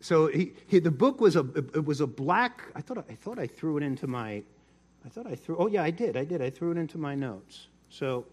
So 0.00 0.26
he, 0.26 0.52
he, 0.66 0.80
the 0.80 0.90
book 0.90 1.20
was 1.20 1.36
a 1.36 1.40
it 1.74 1.84
was 1.84 2.00
a 2.00 2.06
black. 2.06 2.62
I 2.74 2.80
thought 2.80 2.98
I 2.98 3.14
thought 3.14 3.38
I 3.38 3.46
threw 3.46 3.76
it 3.76 3.82
into 3.82 4.06
my. 4.06 4.42
I 5.06 5.08
thought 5.08 5.26
I 5.26 5.36
threw. 5.36 5.56
Oh 5.56 5.68
yeah, 5.68 5.84
I 5.84 5.90
did. 5.90 6.16
I 6.16 6.24
did. 6.24 6.42
I 6.42 6.50
threw 6.50 6.72
it 6.72 6.76
into 6.76 6.98
my 6.98 7.14
notes. 7.14 7.68
So 7.88 8.26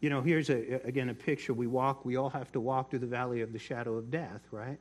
you 0.00 0.10
know, 0.10 0.20
here's 0.20 0.50
a, 0.50 0.80
again 0.86 1.08
a 1.08 1.14
picture. 1.14 1.54
We 1.54 1.66
walk, 1.66 2.04
we 2.04 2.16
all 2.16 2.30
have 2.30 2.52
to 2.52 2.60
walk 2.60 2.90
through 2.90 3.00
the 3.00 3.06
valley 3.06 3.40
of 3.40 3.52
the 3.52 3.58
shadow 3.58 3.96
of 3.96 4.10
death, 4.10 4.42
right? 4.50 4.78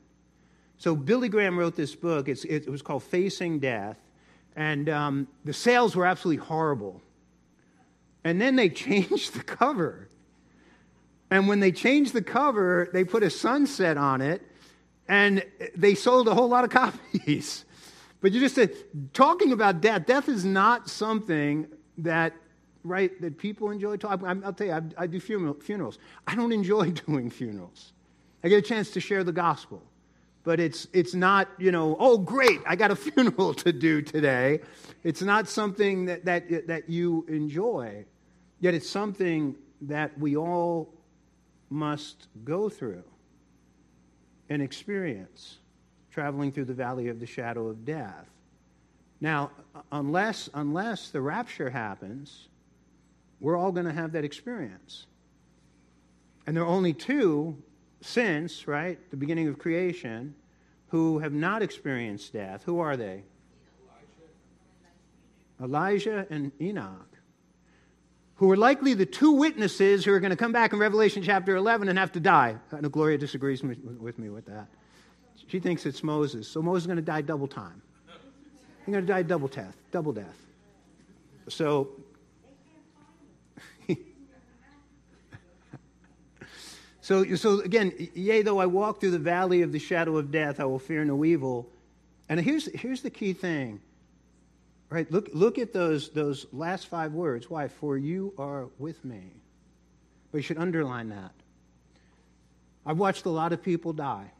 So 0.77 0.95
Billy 0.95 1.29
Graham 1.29 1.57
wrote 1.57 1.75
this 1.75 1.95
book. 1.95 2.27
It's, 2.27 2.43
it 2.43 2.69
was 2.69 2.81
called 2.81 3.03
Facing 3.03 3.59
Death. 3.59 3.97
And 4.55 4.89
um, 4.89 5.27
the 5.43 5.53
sales 5.53 5.95
were 5.95 6.05
absolutely 6.05 6.43
horrible. 6.43 7.01
And 8.23 8.41
then 8.41 8.55
they 8.55 8.69
changed 8.85 9.33
the 9.33 9.43
cover. 9.43 10.09
And 11.31 11.47
when 11.47 11.59
they 11.59 11.71
changed 11.71 12.13
the 12.13 12.21
cover, 12.21 12.89
they 12.93 13.03
put 13.03 13.23
a 13.23 13.29
sunset 13.29 13.97
on 13.97 14.21
it, 14.21 14.41
and 15.07 15.43
they 15.75 15.95
sold 15.95 16.27
a 16.27 16.35
whole 16.35 16.47
lot 16.47 16.63
of 16.63 16.69
copies. 16.69 17.64
But 18.25 18.31
you 18.31 18.39
just 18.39 18.55
said, 18.55 18.73
talking 19.13 19.51
about 19.51 19.81
death, 19.81 20.07
death 20.07 20.29
is 20.29 20.43
not 20.43 20.89
something 20.89 21.67
that, 21.99 22.33
right, 22.83 23.11
that 23.21 23.37
people 23.37 23.69
enjoy 23.69 23.97
talking. 23.97 24.25
I'll 24.43 24.51
tell 24.51 24.65
you, 24.65 24.73
I, 24.73 24.81
I 24.97 25.05
do 25.05 25.19
funerals. 25.19 25.99
I 26.25 26.33
don't 26.33 26.51
enjoy 26.51 26.89
doing 27.07 27.29
funerals. 27.29 27.93
I 28.43 28.47
get 28.47 28.57
a 28.57 28.63
chance 28.63 28.89
to 28.89 28.99
share 28.99 29.23
the 29.23 29.31
gospel 29.31 29.83
but 30.43 30.59
it's, 30.59 30.87
it's 30.91 31.13
not, 31.13 31.49
you 31.59 31.71
know, 31.71 31.95
oh, 31.99 32.17
great, 32.17 32.61
I 32.65 32.75
got 32.75 32.89
a 32.89 32.95
funeral 33.05 33.53
to 33.53 33.71
do 33.71 34.01
today. 34.01 34.61
It's 35.03 35.21
not 35.21 35.47
something 35.47 36.05
that, 36.05 36.25
that, 36.25 36.65
that 36.65 36.89
you 36.89 37.27
enjoy, 37.29 38.05
yet 38.59 38.73
it's 38.73 38.89
something 38.89 39.55
that 39.81 40.17
we 40.17 40.35
all 40.35 40.91
must 41.69 42.27
go 42.43 42.69
through 42.69 43.03
and 44.49 44.63
experience 44.63 45.59
traveling 46.15 46.49
through 46.49 46.63
the 46.63 46.73
valley 46.73 47.09
of 47.09 47.19
the 47.19 47.25
shadow 47.25 47.67
of 47.67 47.83
death. 47.83 48.29
Now, 49.19 49.51
unless, 49.91 50.49
unless 50.53 51.09
the 51.09 51.19
rapture 51.19 51.69
happens, 51.69 52.47
we're 53.41 53.57
all 53.57 53.73
going 53.73 53.85
to 53.85 53.91
have 53.91 54.13
that 54.13 54.23
experience. 54.23 55.07
And 56.47 56.55
there 56.55 56.63
are 56.63 56.67
only 56.67 56.93
two 56.93 57.61
since, 57.99 58.65
right, 58.65 58.97
the 59.11 59.17
beginning 59.17 59.49
of 59.49 59.59
creation, 59.59 60.35
who 60.87 61.19
have 61.19 61.33
not 61.33 61.61
experienced 61.61 62.31
death. 62.31 62.63
Who 62.63 62.79
are 62.79 62.95
they? 62.95 63.23
Elijah 65.61 66.25
and 66.29 66.53
Enoch, 66.61 67.17
who 68.35 68.49
are 68.51 68.57
likely 68.57 68.93
the 68.93 69.05
two 69.05 69.33
witnesses 69.33 70.05
who 70.05 70.13
are 70.13 70.21
going 70.21 70.31
to 70.31 70.37
come 70.37 70.53
back 70.53 70.71
in 70.71 70.79
Revelation 70.79 71.23
chapter 71.23 71.57
11 71.57 71.89
and 71.89 71.99
have 71.99 72.13
to 72.13 72.21
die. 72.21 72.55
Uh, 72.71 72.77
and 72.77 72.89
Gloria 72.91 73.17
disagrees 73.17 73.61
with 73.63 74.17
me 74.17 74.29
with 74.29 74.45
that. 74.45 74.69
She 75.47 75.59
thinks 75.59 75.85
it's 75.85 76.03
Moses. 76.03 76.47
So 76.47 76.61
Moses 76.61 76.83
is 76.83 76.87
going 76.87 76.97
to 76.97 77.03
die 77.03 77.21
double 77.21 77.47
time. 77.47 77.81
He's 78.85 78.93
going 78.93 79.05
to 79.05 79.11
die 79.11 79.23
double 79.23 79.47
death, 79.47 79.75
double 79.91 80.13
death. 80.13 80.37
So 81.47 81.89
So, 87.05 87.35
so 87.35 87.59
again, 87.59 87.93
yea, 88.15 88.41
though 88.41 88.57
I 88.57 88.65
walk 88.65 88.99
through 88.99 89.11
the 89.11 89.19
valley 89.19 89.61
of 89.61 89.71
the 89.71 89.77
shadow 89.77 90.17
of 90.17 90.31
death, 90.31 90.59
I 90.59 90.65
will 90.65 90.79
fear 90.79 91.05
no 91.05 91.23
evil. 91.23 91.69
And 92.29 92.39
here's, 92.39 92.65
here's 92.73 93.03
the 93.03 93.11
key 93.11 93.33
thing. 93.33 93.79
Right? 94.89 95.11
Look, 95.11 95.29
look 95.31 95.59
at 95.59 95.71
those, 95.71 96.09
those 96.09 96.47
last 96.51 96.87
five 96.87 97.13
words. 97.13 97.47
Why? 97.47 97.67
For 97.67 97.95
you 97.95 98.33
are 98.39 98.69
with 98.79 99.05
me. 99.05 99.33
But 100.31 100.37
you 100.39 100.41
should 100.41 100.57
underline 100.57 101.09
that. 101.09 101.31
I've 102.87 102.97
watched 102.97 103.25
a 103.25 103.29
lot 103.29 103.53
of 103.53 103.61
people 103.61 103.93
die. 103.93 104.31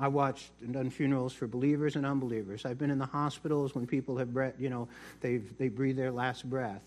I 0.00 0.08
watched 0.08 0.50
and 0.62 0.72
done 0.72 0.88
funerals 0.88 1.34
for 1.34 1.46
believers 1.46 1.94
and 1.94 2.06
unbelievers. 2.06 2.64
I've 2.64 2.78
been 2.78 2.90
in 2.90 2.98
the 2.98 3.06
hospitals 3.06 3.74
when 3.74 3.86
people 3.86 4.16
have, 4.16 4.32
breath, 4.32 4.54
you 4.58 4.70
know, 4.70 4.88
they've, 5.20 5.56
they 5.58 5.68
breathe 5.68 5.98
their 5.98 6.10
last 6.10 6.48
breath. 6.48 6.82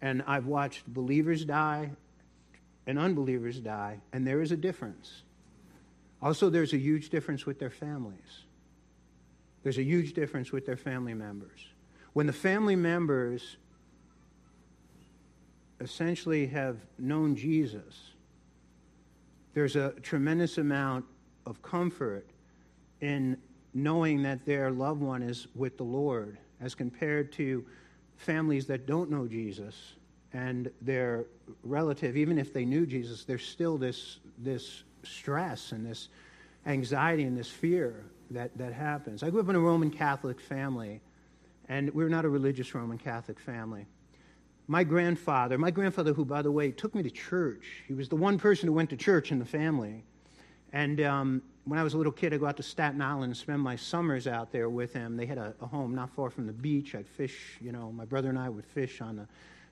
And 0.00 0.22
I've 0.24 0.46
watched 0.46 0.86
believers 0.86 1.44
die 1.44 1.90
and 2.86 2.96
unbelievers 2.96 3.58
die, 3.58 4.00
and 4.12 4.24
there 4.24 4.40
is 4.40 4.52
a 4.52 4.56
difference. 4.56 5.22
Also, 6.22 6.48
there's 6.48 6.72
a 6.72 6.78
huge 6.78 7.10
difference 7.10 7.44
with 7.44 7.58
their 7.58 7.70
families. 7.70 8.44
There's 9.64 9.78
a 9.78 9.82
huge 9.82 10.14
difference 10.14 10.52
with 10.52 10.64
their 10.64 10.76
family 10.76 11.14
members. 11.14 11.58
When 12.12 12.26
the 12.26 12.32
family 12.32 12.76
members 12.76 13.56
essentially 15.80 16.46
have 16.46 16.76
known 16.98 17.34
Jesus, 17.34 18.12
there's 19.54 19.74
a 19.74 19.90
tremendous 20.02 20.56
amount 20.56 21.04
of 21.48 21.62
comfort 21.62 22.26
in 23.00 23.38
knowing 23.74 24.22
that 24.22 24.44
their 24.44 24.70
loved 24.70 25.00
one 25.00 25.22
is 25.22 25.46
with 25.54 25.76
the 25.76 25.84
Lord 25.84 26.38
as 26.60 26.74
compared 26.74 27.32
to 27.32 27.64
families 28.16 28.66
that 28.66 28.86
don't 28.86 29.10
know 29.10 29.26
Jesus 29.26 29.94
and 30.32 30.70
their 30.82 31.24
relative, 31.62 32.16
even 32.16 32.38
if 32.38 32.52
they 32.52 32.64
knew 32.64 32.84
Jesus, 32.84 33.24
there's 33.24 33.46
still 33.46 33.78
this, 33.78 34.18
this 34.38 34.82
stress 35.02 35.72
and 35.72 35.86
this 35.86 36.08
anxiety 36.66 37.22
and 37.22 37.36
this 37.36 37.48
fear 37.48 38.04
that, 38.30 38.56
that 38.58 38.72
happens. 38.72 39.22
I 39.22 39.30
grew 39.30 39.40
up 39.40 39.48
in 39.48 39.54
a 39.54 39.60
Roman 39.60 39.90
Catholic 39.90 40.40
family, 40.40 41.00
and 41.68 41.88
we 41.94 42.04
are 42.04 42.10
not 42.10 42.24
a 42.24 42.28
religious 42.28 42.74
Roman 42.74 42.98
Catholic 42.98 43.40
family. 43.40 43.86
My 44.66 44.84
grandfather, 44.84 45.56
my 45.56 45.70
grandfather, 45.70 46.12
who, 46.12 46.26
by 46.26 46.42
the 46.42 46.52
way, 46.52 46.72
took 46.72 46.94
me 46.94 47.02
to 47.02 47.10
church, 47.10 47.64
he 47.86 47.94
was 47.94 48.10
the 48.10 48.16
one 48.16 48.38
person 48.38 48.66
who 48.66 48.74
went 48.74 48.90
to 48.90 48.96
church 48.96 49.32
in 49.32 49.38
the 49.38 49.46
family. 49.46 50.04
And 50.72 51.00
um, 51.00 51.42
when 51.64 51.78
I 51.78 51.82
was 51.82 51.94
a 51.94 51.96
little 51.96 52.12
kid, 52.12 52.34
I'd 52.34 52.40
go 52.40 52.46
out 52.46 52.56
to 52.58 52.62
Staten 52.62 53.00
Island 53.00 53.24
and 53.24 53.36
spend 53.36 53.60
my 53.60 53.76
summers 53.76 54.26
out 54.26 54.52
there 54.52 54.68
with 54.68 54.92
him. 54.92 55.16
They 55.16 55.26
had 55.26 55.38
a, 55.38 55.54
a 55.60 55.66
home 55.66 55.94
not 55.94 56.10
far 56.10 56.30
from 56.30 56.46
the 56.46 56.52
beach. 56.52 56.94
I'd 56.94 57.06
fish, 57.06 57.58
you 57.60 57.72
know, 57.72 57.92
my 57.92 58.04
brother 58.04 58.28
and 58.28 58.38
I 58.38 58.48
would 58.48 58.66
fish 58.66 59.00
on 59.00 59.16
the 59.16 59.26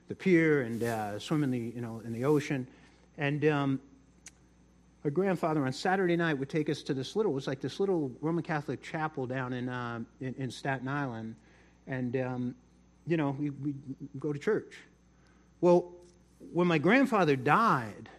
the 0.07 0.15
pier 0.15 0.61
and 0.61 0.83
uh, 0.83 1.19
swim 1.19 1.43
in 1.43 1.51
the, 1.51 1.59
you 1.59 1.81
know, 1.81 2.01
in 2.05 2.13
the 2.13 2.25
ocean. 2.25 2.67
And 3.17 3.43
um, 3.45 3.79
our 5.03 5.11
grandfather 5.11 5.65
on 5.65 5.73
Saturday 5.73 6.15
night 6.15 6.35
would 6.35 6.49
take 6.49 6.69
us 6.69 6.81
to 6.83 6.93
this 6.93 7.15
little, 7.15 7.31
it 7.31 7.35
was 7.35 7.47
like 7.47 7.61
this 7.61 7.79
little 7.79 8.11
Roman 8.21 8.43
Catholic 8.43 8.81
chapel 8.81 9.25
down 9.25 9.53
in, 9.53 9.69
uh, 9.69 9.99
in, 10.21 10.35
in, 10.37 10.51
Staten 10.51 10.87
Island. 10.87 11.35
And, 11.87 12.15
um, 12.17 12.55
you 13.05 13.17
know, 13.17 13.35
we, 13.37 13.49
would 13.49 13.75
go 14.19 14.33
to 14.33 14.39
church. 14.39 14.77
Well, 15.61 15.91
when 16.53 16.67
my 16.67 16.77
grandfather 16.77 17.35
died, 17.35 18.09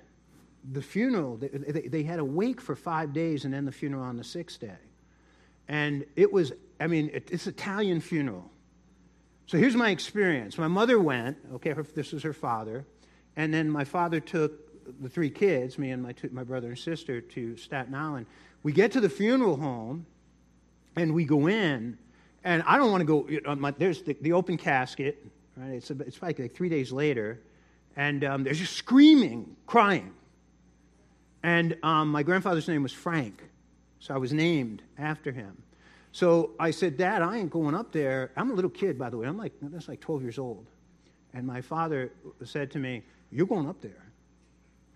the 0.72 0.82
funeral, 0.82 1.36
they, 1.36 1.48
they, 1.48 1.88
they 1.88 2.02
had 2.02 2.18
a 2.18 2.24
wake 2.24 2.60
for 2.60 2.76
five 2.76 3.12
days 3.12 3.44
and 3.44 3.54
then 3.54 3.64
the 3.64 3.72
funeral 3.72 4.04
on 4.04 4.16
the 4.16 4.24
sixth 4.24 4.60
day. 4.60 4.76
And 5.68 6.04
it 6.16 6.32
was, 6.32 6.52
I 6.80 6.86
mean, 6.86 7.10
it, 7.12 7.28
it's 7.30 7.46
Italian 7.46 8.00
funeral. 8.00 8.50
So 9.46 9.56
here's 9.56 9.76
my 9.76 9.90
experience. 9.90 10.58
My 10.58 10.68
mother 10.68 10.98
went, 11.00 11.38
okay, 11.54 11.70
her, 11.70 11.82
this 11.82 12.12
was 12.12 12.22
her 12.22 12.32
father, 12.32 12.84
and 13.36 13.52
then 13.52 13.70
my 13.70 13.84
father 13.84 14.20
took 14.20 14.68
the 15.02 15.08
three 15.08 15.30
kids, 15.30 15.78
me 15.78 15.90
and 15.90 16.02
my, 16.02 16.12
two, 16.12 16.28
my 16.32 16.44
brother 16.44 16.68
and 16.68 16.78
sister, 16.78 17.20
to 17.20 17.56
Staten 17.56 17.94
Island. 17.94 18.26
We 18.62 18.72
get 18.72 18.92
to 18.92 19.00
the 19.00 19.08
funeral 19.08 19.56
home, 19.56 20.06
and 20.96 21.14
we 21.14 21.24
go 21.24 21.46
in, 21.46 21.96
and 22.44 22.62
I 22.66 22.76
don't 22.76 22.90
want 22.90 23.00
to 23.02 23.06
go. 23.06 23.28
You 23.28 23.40
know, 23.40 23.54
my, 23.54 23.70
there's 23.70 24.02
the, 24.02 24.16
the, 24.20 24.32
open 24.32 24.56
casket, 24.56 25.24
right? 25.56 25.74
It's, 25.74 25.90
a, 25.90 25.98
it's 26.00 26.20
like, 26.20 26.54
three 26.54 26.68
days 26.68 26.92
later, 26.92 27.40
and 27.96 28.24
um, 28.24 28.44
there's 28.44 28.58
just 28.58 28.74
screaming, 28.74 29.56
crying. 29.66 30.12
And 31.42 31.76
um, 31.83 32.09
my 32.09 32.23
grandfather's 32.23 32.68
name 32.68 32.83
was 32.83 32.92
Frank, 32.92 33.42
so 34.00 34.14
I 34.14 34.18
was 34.18 34.33
named 34.33 34.83
after 34.99 35.30
him. 35.30 35.62
So 36.12 36.50
I 36.59 36.71
said, 36.71 36.97
Dad, 36.97 37.23
I 37.23 37.37
ain't 37.37 37.50
going 37.50 37.75
up 37.75 37.92
there. 37.92 38.33
I'm 38.37 38.50
a 38.50 38.54
little 38.54 38.71
kid, 38.71 38.99
by 38.99 39.11
the 39.11 39.18
way. 39.18 39.26
I'm 39.26 39.37
like, 39.37 39.52
that's 39.62 39.88
like 39.88 40.00
12 40.00 40.23
years 40.23 40.38
old. 40.38 40.66
And 41.35 41.47
my 41.47 41.61
father 41.61 42.11
said 42.45 42.71
to 42.73 42.78
me, 42.78 43.02
You're 43.30 43.47
going 43.47 43.68
up 43.68 43.80
there. 43.80 44.04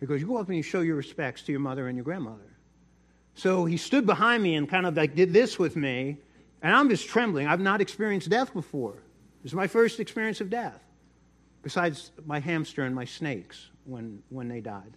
Because 0.00 0.20
you 0.20 0.26
go 0.26 0.38
up 0.38 0.48
and 0.48 0.56
you 0.56 0.62
show 0.62 0.80
your 0.80 0.96
respects 0.96 1.42
to 1.42 1.52
your 1.52 1.60
mother 1.60 1.86
and 1.86 1.96
your 1.96 2.04
grandmother. 2.04 2.56
So 3.34 3.64
he 3.64 3.76
stood 3.76 4.04
behind 4.04 4.42
me 4.42 4.56
and 4.56 4.68
kind 4.68 4.84
of 4.84 4.96
like 4.96 5.14
did 5.14 5.32
this 5.32 5.58
with 5.58 5.76
me. 5.76 6.16
And 6.62 6.74
I'm 6.74 6.88
just 6.88 7.08
trembling. 7.08 7.46
I've 7.46 7.60
not 7.60 7.80
experienced 7.80 8.28
death 8.28 8.52
before. 8.52 9.02
This 9.42 9.52
is 9.52 9.54
my 9.54 9.66
first 9.66 10.00
experience 10.00 10.40
of 10.40 10.50
death, 10.50 10.80
besides 11.62 12.12
my 12.24 12.38
hamster 12.40 12.82
and 12.82 12.94
my 12.94 13.04
snakes 13.04 13.68
when, 13.84 14.22
when 14.28 14.48
they 14.48 14.60
died. 14.60 14.96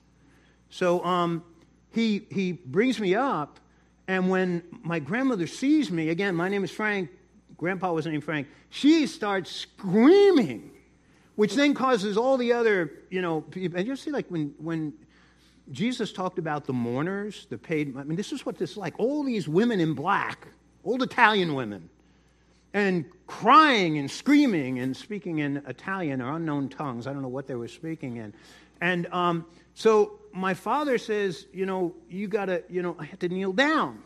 So 0.70 1.04
um, 1.04 1.44
he, 1.92 2.26
he 2.30 2.54
brings 2.54 3.00
me 3.00 3.16
up 3.16 3.60
and 4.08 4.30
when 4.30 4.64
my 4.84 5.00
grandmother 5.00 5.48
sees 5.48 5.90
me, 5.92 6.10
again, 6.10 6.36
my 6.36 6.48
name 6.50 6.64
is 6.64 6.72
Frank, 6.72 7.10
grandpa 7.58 7.92
was 7.92 8.06
named 8.06 8.24
Frank, 8.24 8.48
she 8.70 9.08
starts 9.08 9.52
screaming, 9.52 10.72
which 11.36 11.56
then 11.56 11.74
causes 11.74 12.18
all 12.18 12.38
the 12.38 12.54
other, 12.54 12.92
you 13.10 13.22
know, 13.22 13.42
people. 13.42 13.80
And 13.80 13.88
you 13.88 13.96
see, 13.96 14.12
like, 14.12 14.28
when, 14.30 14.54
when 14.60 14.94
Jesus 15.72 16.14
talked 16.14 16.38
about 16.38 16.66
the 16.66 16.74
mourners, 16.74 17.48
the 17.50 17.58
paid, 17.58 17.98
I 17.98 18.04
mean, 18.04 18.16
this 18.16 18.32
is 18.32 18.46
what 18.46 18.58
this 18.58 18.72
is 18.72 18.78
like. 18.78 18.94
All 19.00 19.24
these 19.24 19.48
women 19.48 19.80
in 19.80 19.94
black, 19.94 20.48
old 20.84 21.02
Italian 21.02 21.56
women, 21.56 21.90
and 22.74 23.06
crying 23.26 23.98
and 23.98 24.12
screaming 24.12 24.80
and 24.80 24.96
speaking 24.96 25.40
in 25.40 25.64
Italian 25.66 26.22
or 26.22 26.36
unknown 26.36 26.70
tongues. 26.70 27.08
I 27.08 27.14
don't 27.14 27.22
know 27.22 27.28
what 27.30 27.48
they 27.48 27.56
were 27.56 27.70
speaking 27.70 28.18
in. 28.18 28.34
And 28.82 29.08
um, 29.08 29.46
so 29.74 30.20
my 30.36 30.54
father 30.54 30.98
says, 30.98 31.48
you 31.54 31.66
know, 31.66 31.96
you 32.10 32.28
got 32.28 32.46
to, 32.46 32.64
you 32.70 32.82
know, 32.82 32.96
I 33.00 33.06
had 33.06 33.20
to 33.22 33.30
kneel 33.30 33.54
down. 33.54 34.00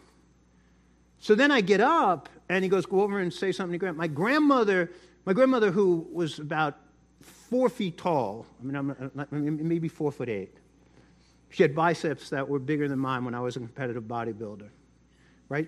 So 1.20 1.36
then 1.36 1.52
I 1.52 1.62
get 1.62 1.82
up 1.82 2.30
and 2.48 2.64
he 2.64 2.70
goes, 2.70 2.86
go 2.86 3.02
over 3.02 3.20
and 3.20 3.34
say 3.34 3.52
something 3.52 3.74
to 3.74 3.78
grandma. 3.78 3.98
My 3.98 4.08
grandmother, 4.08 4.92
my 5.26 5.34
grandmother 5.34 5.72
who 5.72 6.08
was 6.14 6.40
about 6.40 6.78
four 7.22 7.68
feet 7.68 7.98
tall, 7.98 8.46
I 8.62 8.64
mean, 8.64 8.76
I'm 8.76 9.68
maybe 9.68 9.88
four 9.88 10.12
foot 10.12 10.30
eight. 10.30 10.56
She 11.50 11.64
had 11.64 11.74
biceps 11.76 12.30
that 12.30 12.48
were 12.48 12.60
bigger 12.60 12.88
than 12.88 13.00
mine 13.00 13.26
when 13.26 13.34
I 13.34 13.40
was 13.40 13.56
a 13.56 13.60
competitive 13.60 14.04
bodybuilder, 14.04 14.70
right? 15.50 15.68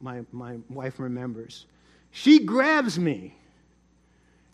My, 0.00 0.20
my 0.30 0.58
wife 0.68 1.00
remembers. 1.00 1.64
She 2.10 2.40
grabs 2.40 2.98
me 2.98 3.34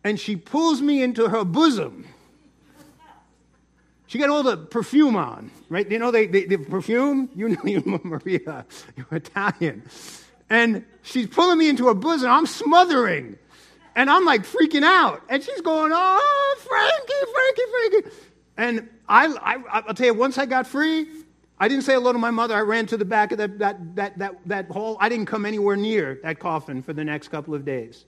and 0.05 0.21
she 0.21 0.37
pulls 0.37 0.81
me 0.81 1.03
into 1.03 1.29
her 1.29 1.45
bosom. 1.45 2.07
She 4.09 4.19
got 4.19 4.31
all 4.31 4.43
the 4.43 4.57
perfume 4.57 5.17
on, 5.17 5.51
right? 5.69 5.89
You 5.89 5.99
know, 5.99 6.11
they, 6.11 6.27
they, 6.27 6.47
the 6.47 6.57
perfume, 6.57 7.29
you 7.37 7.51
know, 7.51 7.61
you, 7.65 7.83
Maria, 8.03 8.65
you're 8.97 9.07
Italian. 9.13 9.83
And 10.49 10.85
she's 11.03 11.27
pulling 11.27 11.59
me 11.59 11.69
into 11.69 11.87
her 11.89 11.95
bosom. 11.95 12.31
I'm 12.31 12.47
smothering. 12.47 13.39
And 13.95 14.09
I'm 14.09 14.25
like 14.25 14.43
freaking 14.43 14.83
out. 14.83 15.23
And 15.29 15.43
she's 15.43 15.61
going, 15.61 15.93
oh, 15.95 16.57
Frankie, 16.67 17.33
Frankie, 17.35 18.03
Frankie. 18.03 18.27
And 18.57 18.89
I, 19.09 19.27
I, 19.27 19.83
I'll 19.87 19.95
tell 19.95 20.07
you, 20.07 20.15
once 20.15 20.39
I 20.39 20.47
got 20.47 20.67
free, 20.67 21.07
I 21.59 21.69
didn't 21.69 21.85
say 21.85 21.93
hello 21.93 22.13
to 22.13 22.19
my 22.19 22.31
mother. 22.31 22.55
I 22.55 22.61
ran 22.63 22.87
to 22.87 22.97
the 22.97 23.05
back 23.05 23.31
of 23.33 23.39
that, 23.39 23.59
that, 23.59 23.97
that, 23.97 24.19
that, 24.19 24.37
that 24.47 24.71
hall. 24.71 24.97
I 25.01 25.11
didn't 25.11 25.27
come 25.27 25.45
anywhere 25.45 25.77
near 25.77 26.19
that 26.23 26.39
coffin 26.39 26.83
for 26.83 26.95
the 26.95 27.05
next 27.05 27.29
couple 27.29 27.55
of 27.55 27.67
days. 27.67 28.07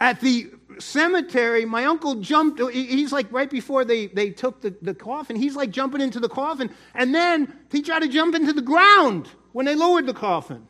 At 0.00 0.20
the 0.20 0.50
cemetery, 0.78 1.66
my 1.66 1.84
uncle 1.84 2.16
jumped. 2.16 2.60
He's 2.72 3.12
like 3.12 3.30
right 3.30 3.50
before 3.50 3.84
they, 3.84 4.06
they 4.06 4.30
took 4.30 4.62
the, 4.62 4.74
the 4.80 4.94
coffin, 4.94 5.36
he's 5.36 5.54
like 5.54 5.70
jumping 5.70 6.00
into 6.00 6.20
the 6.20 6.28
coffin. 6.28 6.70
And 6.94 7.14
then 7.14 7.54
he 7.70 7.82
tried 7.82 8.00
to 8.00 8.08
jump 8.08 8.34
into 8.34 8.54
the 8.54 8.62
ground 8.62 9.28
when 9.52 9.66
they 9.66 9.74
lowered 9.74 10.06
the 10.06 10.14
coffin. 10.14 10.66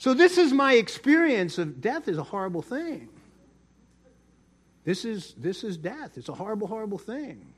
So, 0.00 0.14
this 0.14 0.38
is 0.38 0.52
my 0.52 0.74
experience 0.74 1.58
of 1.58 1.80
death 1.80 2.06
is 2.06 2.18
a 2.18 2.22
horrible 2.22 2.62
thing. 2.62 3.08
This 4.84 5.04
is, 5.04 5.34
this 5.36 5.64
is 5.64 5.76
death. 5.76 6.16
It's 6.16 6.28
a 6.28 6.34
horrible, 6.34 6.68
horrible 6.68 6.98
thing. 6.98 7.52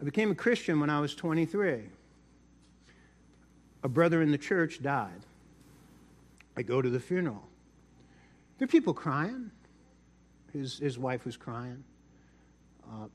I 0.00 0.04
became 0.04 0.30
a 0.30 0.34
Christian 0.34 0.78
when 0.78 0.90
I 0.90 1.00
was 1.00 1.14
23. 1.14 1.84
A 3.82 3.88
brother 3.88 4.20
in 4.20 4.30
the 4.30 4.38
church 4.38 4.82
died. 4.82 5.24
I 6.56 6.62
go 6.62 6.82
to 6.82 6.90
the 6.90 7.00
funeral. 7.00 7.47
There 8.58 8.64
are 8.64 8.68
people 8.68 8.92
crying. 8.92 9.50
His, 10.52 10.78
his 10.78 10.98
wife 10.98 11.24
was 11.24 11.36
crying. 11.36 11.84
Uh, 12.84 13.06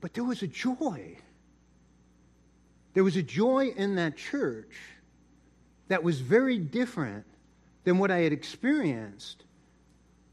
but 0.00 0.14
there 0.14 0.24
was 0.24 0.42
a 0.42 0.46
joy. 0.46 1.16
There 2.94 3.04
was 3.04 3.16
a 3.16 3.22
joy 3.22 3.68
in 3.76 3.94
that 3.96 4.16
church 4.16 4.74
that 5.88 6.02
was 6.02 6.20
very 6.20 6.58
different 6.58 7.24
than 7.84 7.98
what 7.98 8.10
I 8.10 8.18
had 8.18 8.32
experienced 8.32 9.44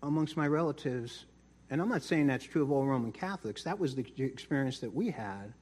amongst 0.01 0.37
my 0.37 0.47
relatives. 0.47 1.25
And 1.69 1.81
I'm 1.81 1.89
not 1.89 2.03
saying 2.03 2.27
that's 2.27 2.45
true 2.45 2.63
of 2.63 2.71
all 2.71 2.85
Roman 2.85 3.11
Catholics. 3.11 3.63
That 3.63 3.77
was 3.79 3.95
the 3.95 4.05
experience 4.17 4.79
that 4.79 4.93
we 4.93 5.11
had 5.11 5.53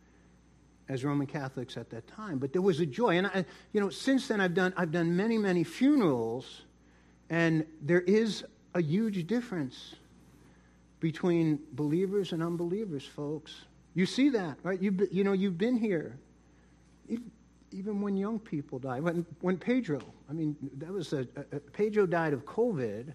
as 0.87 1.03
Roman 1.03 1.27
Catholics 1.27 1.77
at 1.77 1.89
that 1.91 2.07
time. 2.07 2.39
But 2.39 2.53
there 2.53 2.61
was 2.61 2.79
a 2.79 2.85
joy. 2.85 3.17
And, 3.17 3.27
I, 3.27 3.45
you 3.73 3.81
know, 3.81 3.89
since 3.89 4.27
then 4.27 4.41
I've 4.41 4.53
done, 4.53 4.73
I've 4.75 4.91
done 4.91 5.15
many, 5.15 5.37
many 5.37 5.63
funerals 5.63 6.63
and 7.29 7.65
there 7.81 8.01
is 8.01 8.43
a 8.73 8.81
huge 8.81 9.27
difference 9.27 9.95
between 10.99 11.59
believers 11.73 12.33
and 12.33 12.43
unbelievers, 12.43 13.05
folks. 13.05 13.65
You 13.93 14.05
see 14.05 14.29
that, 14.29 14.57
right? 14.63 14.81
You, 14.81 15.07
you 15.11 15.23
know, 15.23 15.33
you've 15.33 15.57
been 15.57 15.77
here. 15.77 16.17
Even 17.71 18.01
when 18.01 18.17
young 18.17 18.39
people 18.39 18.79
die. 18.79 18.99
When, 18.99 19.25
when 19.41 19.57
Pedro, 19.57 19.99
I 20.29 20.33
mean, 20.33 20.55
that 20.77 20.91
was 20.91 21.13
a, 21.13 21.27
a 21.51 21.59
Pedro 21.59 22.05
died 22.05 22.33
of 22.33 22.45
COVID, 22.45 23.13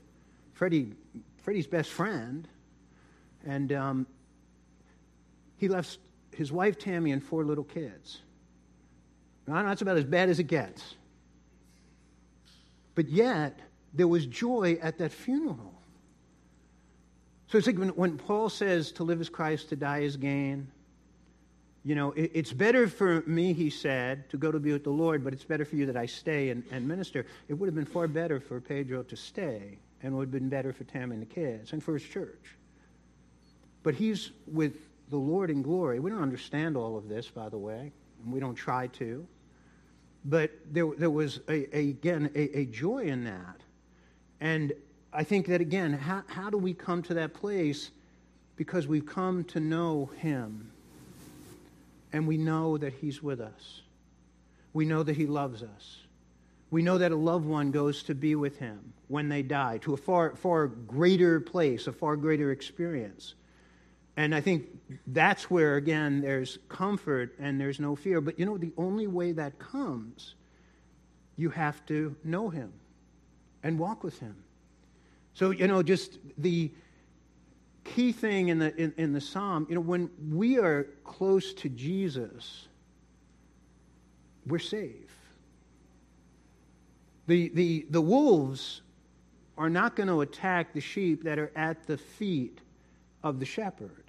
Freddie, 0.52 0.92
Freddie's 1.38 1.66
best 1.66 1.90
friend, 1.90 2.46
and 3.44 3.72
um, 3.72 4.06
he 5.56 5.68
left 5.68 5.98
his 6.32 6.52
wife 6.52 6.78
Tammy 6.78 7.12
and 7.12 7.22
four 7.22 7.44
little 7.44 7.64
kids. 7.64 8.20
Now, 9.46 9.62
that's 9.62 9.82
about 9.82 9.96
as 9.96 10.04
bad 10.04 10.28
as 10.28 10.38
it 10.38 10.44
gets. 10.44 10.94
But 12.94 13.08
yet, 13.08 13.58
there 13.94 14.08
was 14.08 14.26
joy 14.26 14.78
at 14.82 14.98
that 14.98 15.12
funeral. 15.12 15.72
So 17.48 17.58
it's 17.58 17.66
like 17.66 17.78
when, 17.78 17.90
when 17.90 18.18
Paul 18.18 18.48
says 18.48 18.90
to 18.92 19.04
live 19.04 19.20
as 19.20 19.28
Christ, 19.28 19.68
to 19.68 19.76
die 19.76 20.02
as 20.02 20.16
gain. 20.16 20.66
You 21.84 21.94
know, 21.94 22.12
it, 22.12 22.32
it's 22.34 22.52
better 22.52 22.88
for 22.88 23.22
me, 23.26 23.52
he 23.52 23.70
said, 23.70 24.28
to 24.30 24.36
go 24.36 24.50
to 24.50 24.58
be 24.58 24.72
with 24.72 24.84
the 24.84 24.90
Lord, 24.90 25.22
but 25.22 25.32
it's 25.32 25.44
better 25.44 25.64
for 25.64 25.76
you 25.76 25.86
that 25.86 25.96
I 25.96 26.06
stay 26.06 26.50
and, 26.50 26.64
and 26.72 26.88
minister. 26.88 27.26
It 27.48 27.54
would 27.54 27.66
have 27.66 27.74
been 27.74 27.84
far 27.84 28.08
better 28.08 28.40
for 28.40 28.60
Pedro 28.60 29.02
to 29.04 29.16
stay, 29.16 29.78
and 30.02 30.16
would 30.16 30.24
have 30.24 30.32
been 30.32 30.48
better 30.48 30.72
for 30.72 30.84
Tam 30.84 31.12
and 31.12 31.22
the 31.22 31.26
kids, 31.26 31.72
and 31.72 31.82
for 31.82 31.94
his 31.94 32.02
church. 32.02 32.56
But 33.82 33.94
he's 33.94 34.30
with 34.46 34.78
the 35.10 35.18
Lord 35.18 35.50
in 35.50 35.62
glory. 35.62 36.00
We 36.00 36.10
don't 36.10 36.22
understand 36.22 36.76
all 36.76 36.96
of 36.96 37.08
this, 37.08 37.28
by 37.28 37.50
the 37.50 37.58
way, 37.58 37.92
and 38.24 38.32
we 38.32 38.40
don't 38.40 38.54
try 38.54 38.86
to. 38.88 39.26
But 40.24 40.50
there, 40.72 40.86
there 40.96 41.10
was, 41.10 41.40
a, 41.48 41.76
a 41.76 41.90
again, 41.90 42.30
a, 42.34 42.60
a 42.60 42.64
joy 42.64 43.04
in 43.04 43.24
that. 43.24 43.60
And 44.40 44.72
I 45.12 45.24
think 45.24 45.46
that, 45.46 45.60
again, 45.60 45.92
how, 45.92 46.22
how 46.26 46.50
do 46.50 46.58
we 46.58 46.74
come 46.74 47.02
to 47.04 47.14
that 47.14 47.34
place? 47.34 47.90
Because 48.56 48.86
we've 48.86 49.06
come 49.06 49.44
to 49.44 49.60
know 49.60 50.10
Him. 50.18 50.70
And 52.12 52.26
we 52.26 52.36
know 52.36 52.76
that 52.78 52.94
He's 52.94 53.22
with 53.22 53.40
us. 53.40 53.82
We 54.72 54.84
know 54.84 55.02
that 55.02 55.16
He 55.16 55.26
loves 55.26 55.62
us. 55.62 55.98
We 56.70 56.82
know 56.82 56.98
that 56.98 57.12
a 57.12 57.16
loved 57.16 57.46
one 57.46 57.70
goes 57.70 58.02
to 58.04 58.14
be 58.14 58.34
with 58.34 58.58
Him 58.58 58.92
when 59.06 59.28
they 59.28 59.42
die, 59.42 59.78
to 59.78 59.94
a 59.94 59.96
far, 59.96 60.34
far 60.34 60.66
greater 60.66 61.38
place, 61.40 61.86
a 61.86 61.92
far 61.92 62.16
greater 62.16 62.50
experience. 62.50 63.34
And 64.16 64.34
I 64.34 64.40
think 64.40 64.66
that's 65.06 65.50
where, 65.50 65.76
again, 65.76 66.20
there's 66.20 66.58
comfort 66.68 67.34
and 67.38 67.60
there's 67.60 67.78
no 67.78 67.94
fear. 67.94 68.20
But 68.20 68.38
you 68.38 68.46
know, 68.46 68.58
the 68.58 68.72
only 68.76 69.06
way 69.06 69.32
that 69.32 69.58
comes, 69.58 70.34
you 71.36 71.50
have 71.50 71.84
to 71.86 72.16
know 72.24 72.48
Him 72.48 72.72
and 73.64 73.78
walk 73.78 74.04
with 74.04 74.20
him. 74.20 74.36
So, 75.32 75.50
you 75.50 75.66
know, 75.66 75.82
just 75.82 76.18
the 76.38 76.70
key 77.82 78.12
thing 78.12 78.48
in 78.48 78.60
the, 78.60 78.76
in, 78.76 78.94
in 78.96 79.12
the 79.12 79.20
psalm, 79.20 79.66
you 79.68 79.74
know, 79.74 79.80
when 79.80 80.10
we 80.30 80.58
are 80.58 80.84
close 81.02 81.52
to 81.54 81.68
Jesus, 81.68 82.68
we're 84.46 84.60
safe. 84.60 84.92
The, 87.26 87.48
the, 87.48 87.86
the 87.90 88.00
wolves 88.00 88.82
are 89.56 89.70
not 89.70 89.96
going 89.96 90.08
to 90.08 90.20
attack 90.20 90.72
the 90.74 90.80
sheep 90.80 91.24
that 91.24 91.38
are 91.38 91.50
at 91.56 91.86
the 91.86 91.96
feet 91.96 92.60
of 93.22 93.40
the 93.40 93.46
shepherd. 93.46 94.04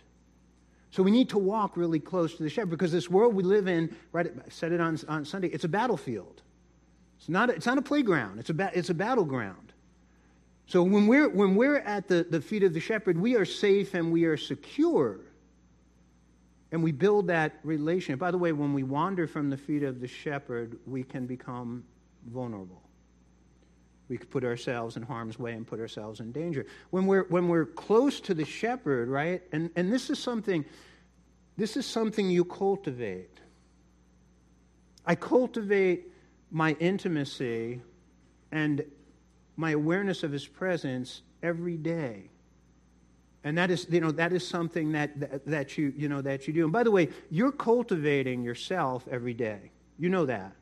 So 0.91 1.01
we 1.01 1.11
need 1.11 1.29
to 1.29 1.37
walk 1.37 1.77
really 1.77 1.99
close 1.99 2.35
to 2.35 2.43
the 2.43 2.49
shepherd 2.49 2.71
because 2.71 2.91
this 2.91 3.09
world 3.09 3.33
we 3.33 3.43
live 3.43 3.67
in, 3.67 3.95
right, 4.11 4.27
I 4.27 4.49
said 4.49 4.73
it 4.73 4.81
on, 4.81 4.99
on 5.07 5.25
Sunday, 5.25 5.47
it's 5.47 5.63
a 5.63 5.69
battlefield. 5.69 6.41
It's 7.17 7.29
not 7.29 7.49
a, 7.49 7.53
it's 7.53 7.65
not 7.65 7.77
a 7.77 7.81
playground, 7.81 8.39
it's 8.39 8.49
a, 8.49 8.53
ba- 8.53 8.71
it's 8.73 8.89
a 8.89 8.93
battleground. 8.93 9.73
So 10.67 10.81
when 10.81 11.05
we're, 11.07 11.29
when 11.29 11.55
we're 11.55 11.77
at 11.77 12.07
the, 12.07 12.25
the 12.29 12.41
feet 12.41 12.63
of 12.63 12.73
the 12.73 12.79
shepherd, 12.79 13.19
we 13.19 13.35
are 13.35 13.45
safe 13.45 13.93
and 13.93 14.11
we 14.11 14.25
are 14.25 14.37
secure. 14.37 15.19
And 16.71 16.83
we 16.83 16.91
build 16.91 17.27
that 17.27 17.59
relationship. 17.63 18.19
By 18.19 18.31
the 18.31 18.37
way, 18.37 18.51
when 18.51 18.73
we 18.73 18.83
wander 18.83 19.27
from 19.27 19.49
the 19.49 19.57
feet 19.57 19.83
of 19.83 20.01
the 20.01 20.07
shepherd, 20.07 20.77
we 20.87 21.03
can 21.03 21.27
become 21.27 21.83
vulnerable. 22.33 22.81
We 24.09 24.17
could 24.17 24.29
put 24.29 24.43
ourselves 24.43 24.97
in 24.97 25.03
harm's 25.03 25.39
way 25.39 25.53
and 25.53 25.65
put 25.65 25.79
ourselves 25.79 26.19
in 26.19 26.31
danger. 26.31 26.65
When 26.89 27.05
we're, 27.05 27.25
when 27.25 27.47
we're 27.47 27.65
close 27.65 28.19
to 28.21 28.33
the 28.33 28.45
shepherd, 28.45 29.07
right? 29.07 29.41
And, 29.51 29.69
and 29.75 29.93
this 29.93 30.09
is 30.09 30.19
something, 30.19 30.65
this 31.57 31.77
is 31.77 31.85
something 31.85 32.29
you 32.29 32.43
cultivate. 32.43 33.39
I 35.05 35.15
cultivate 35.15 36.11
my 36.55 36.71
intimacy 36.79 37.81
and 38.49 38.85
my 39.57 39.71
awareness 39.71 40.23
of 40.23 40.31
his 40.31 40.47
presence 40.47 41.21
every 41.43 41.75
day. 41.75 42.29
And 43.43 43.57
that 43.57 43.69
is 43.69 43.85
you 43.89 43.99
know 43.99 44.11
that 44.11 44.31
is 44.31 44.47
something 44.47 44.93
that, 44.93 45.19
that, 45.19 45.45
that 45.47 45.77
you 45.77 45.93
you 45.97 46.07
know 46.07 46.21
that 46.21 46.47
you 46.47 46.53
do. 46.53 46.63
And 46.63 46.71
by 46.71 46.83
the 46.83 46.91
way 46.91 47.09
you're 47.29 47.51
cultivating 47.51 48.41
yourself 48.41 49.05
every 49.11 49.33
day. 49.33 49.71
You 49.99 50.07
know 50.07 50.25
that. 50.27 50.53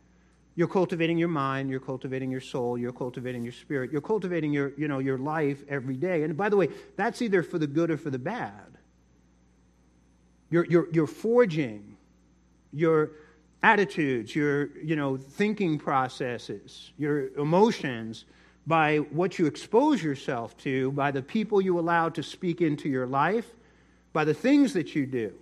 You're 0.55 0.67
cultivating 0.67 1.19
your 1.19 1.27
mind. 1.27 1.69
You're 1.69 1.79
cultivating 1.79 2.31
your 2.31 2.41
soul. 2.41 2.75
You're 2.75 2.91
cultivating 2.91 3.43
your 3.43 3.53
spirit. 3.53 3.91
You're 3.91 4.01
cultivating 4.01 4.51
your 4.51 4.73
you 4.75 4.87
know 4.87 4.97
your 4.97 5.19
life 5.19 5.63
every 5.69 5.95
day. 5.95 6.23
And 6.23 6.35
by 6.35 6.49
the 6.49 6.57
way 6.57 6.69
that's 6.95 7.21
either 7.21 7.43
for 7.43 7.59
the 7.59 7.67
good 7.67 7.91
or 7.91 7.97
for 7.97 8.09
the 8.09 8.17
bad. 8.17 8.79
You're 10.49 10.65
you're, 10.65 10.87
you're 10.91 11.07
forging 11.07 11.97
your 12.71 13.11
attitudes, 13.63 14.35
your 14.35 14.77
you 14.77 14.95
know, 14.95 15.17
thinking 15.17 15.79
processes, 15.79 16.91
your 16.97 17.29
emotions, 17.35 18.25
by 18.67 18.97
what 18.97 19.39
you 19.39 19.45
expose 19.45 20.03
yourself 20.03 20.55
to, 20.57 20.91
by 20.91 21.11
the 21.11 21.21
people 21.21 21.61
you 21.61 21.79
allow 21.79 22.09
to 22.09 22.23
speak 22.23 22.61
into 22.61 22.87
your 22.87 23.07
life, 23.07 23.47
by 24.13 24.23
the 24.23 24.33
things 24.33 24.73
that 24.73 24.95
you 24.95 25.05
do. 25.05 25.33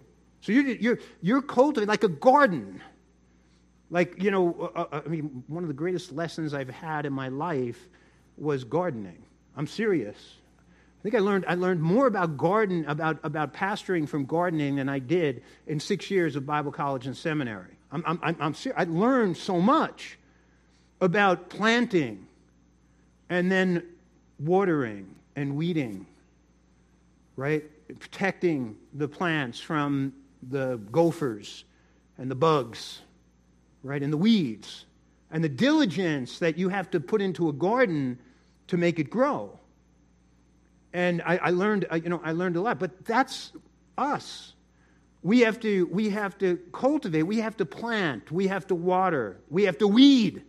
So 0.42 0.52
you're, 0.52 0.68
you're, 0.68 1.00
you're 1.22 1.42
cultivating 1.42 1.90
like 1.90 2.04
a 2.04 2.08
garden. 2.08 2.82
Like, 3.92 4.24
you 4.24 4.32
know, 4.32 4.72
uh, 4.76 4.86
uh, 4.92 5.02
I 5.06 5.10
mean, 5.10 5.44
one 5.48 5.64
of 5.64 5.68
the 5.68 5.74
greatest 5.74 6.12
lessons 6.14 6.54
I've 6.54 6.70
had 6.70 7.06
in 7.06 7.14
my 7.14 7.28
life 7.28 7.90
was 8.38 8.64
gardening. 8.64 9.22
I'm 9.56 9.68
serious. 9.68 10.18
I 11.00 11.04
think 11.04 11.14
I 11.14 11.20
learned, 11.20 11.46
I 11.48 11.56
learned 11.56 11.82
more 11.82 12.08
about 12.08 12.38
garden, 12.38 12.86
about, 12.88 13.20
about 13.24 13.54
pastoring 13.54 14.08
from 14.08 14.26
gardening 14.26 14.78
than 14.78 14.88
I 14.88 15.00
did 15.00 15.44
in 15.68 15.80
six 15.80 16.10
years 16.10 16.36
of 16.36 16.46
Bible 16.46 16.72
college 16.72 17.06
and 17.06 17.18
seminary. 17.18 17.78
I'm, 17.92 18.04
I'm, 18.06 18.20
I'm, 18.22 18.36
I'm 18.40 18.56
I 18.76 18.84
learned 18.86 19.38
so 19.38 19.60
much 19.60 20.18
about 21.02 21.50
planting 21.50 22.28
and 23.30 23.52
then 23.52 23.84
watering 24.40 25.16
and 25.36 25.56
weeding, 25.56 26.06
right? 27.36 27.64
Protecting 28.00 28.78
the 28.94 29.08
plants 29.08 29.60
from 29.60 30.14
the 30.50 30.80
gophers 30.92 31.66
and 32.18 32.30
the 32.30 32.36
bugs, 32.36 33.02
right? 33.84 34.02
And 34.02 34.12
the 34.12 34.18
weeds. 34.18 34.86
And 35.32 35.44
the 35.44 35.50
diligence 35.50 36.40
that 36.40 36.58
you 36.58 36.70
have 36.70 36.92
to 36.92 37.00
put 37.00 37.22
into 37.22 37.50
a 37.50 37.54
garden 37.54 38.20
to 38.68 38.78
make 38.78 39.00
it 39.00 39.10
grow. 39.10 39.58
And 40.94 41.22
I, 41.26 41.38
I 41.38 41.50
learned, 41.52 41.86
you 41.94 42.10
know, 42.10 42.22
I 42.24 42.34
learned 42.34 42.58
a 42.58 42.62
lot. 42.62 42.80
But 42.80 43.06
that's 43.06 43.54
us. 43.98 44.54
We 45.24 45.42
have 45.42 45.60
to, 45.60 45.86
we 45.88 46.10
have 46.10 46.38
to 46.40 46.58
cultivate, 46.74 47.24
we 47.24 47.38
have 47.38 47.58
to 47.58 47.66
plant, 47.66 48.32
we 48.32 48.48
have 48.48 48.66
to 48.68 48.76
water, 48.76 49.40
we 49.50 49.64
have 49.64 49.78
to 49.78 49.88
weed, 49.88 50.44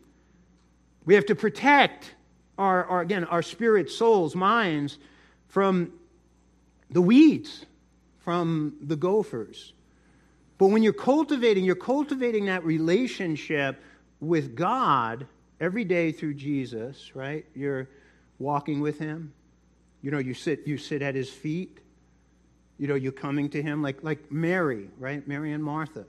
we 1.04 1.14
have 1.14 1.26
to 1.26 1.34
protect 1.34 2.14
our, 2.56 2.84
our 2.86 3.00
again, 3.02 3.24
our 3.24 3.42
spirit, 3.42 3.90
souls, 3.90 4.34
minds 4.34 4.98
from 5.48 5.92
the 6.90 7.02
weeds, 7.02 7.66
from 8.20 8.74
the 8.80 8.96
gophers. 8.96 9.72
But 10.58 10.68
when 10.68 10.82
you're 10.82 10.92
cultivating, 10.92 11.64
you're 11.64 11.74
cultivating 11.74 12.46
that 12.46 12.64
relationship 12.64 13.82
with 14.20 14.54
God 14.54 15.26
every 15.60 15.84
day 15.84 16.12
through 16.12 16.34
Jesus, 16.34 17.14
right? 17.14 17.44
You're 17.54 17.88
walking 18.38 18.80
with 18.80 18.98
him. 18.98 19.32
You 20.02 20.10
know, 20.10 20.18
you 20.18 20.34
sit, 20.34 20.66
you 20.66 20.78
sit 20.78 21.02
at 21.02 21.14
his 21.14 21.30
feet. 21.30 21.78
You 22.82 22.88
know, 22.88 22.96
you're 22.96 23.12
coming 23.12 23.48
to 23.50 23.62
him 23.62 23.80
like, 23.80 24.02
like 24.02 24.32
Mary, 24.32 24.88
right? 24.98 25.26
Mary 25.28 25.52
and 25.52 25.62
Martha. 25.62 26.04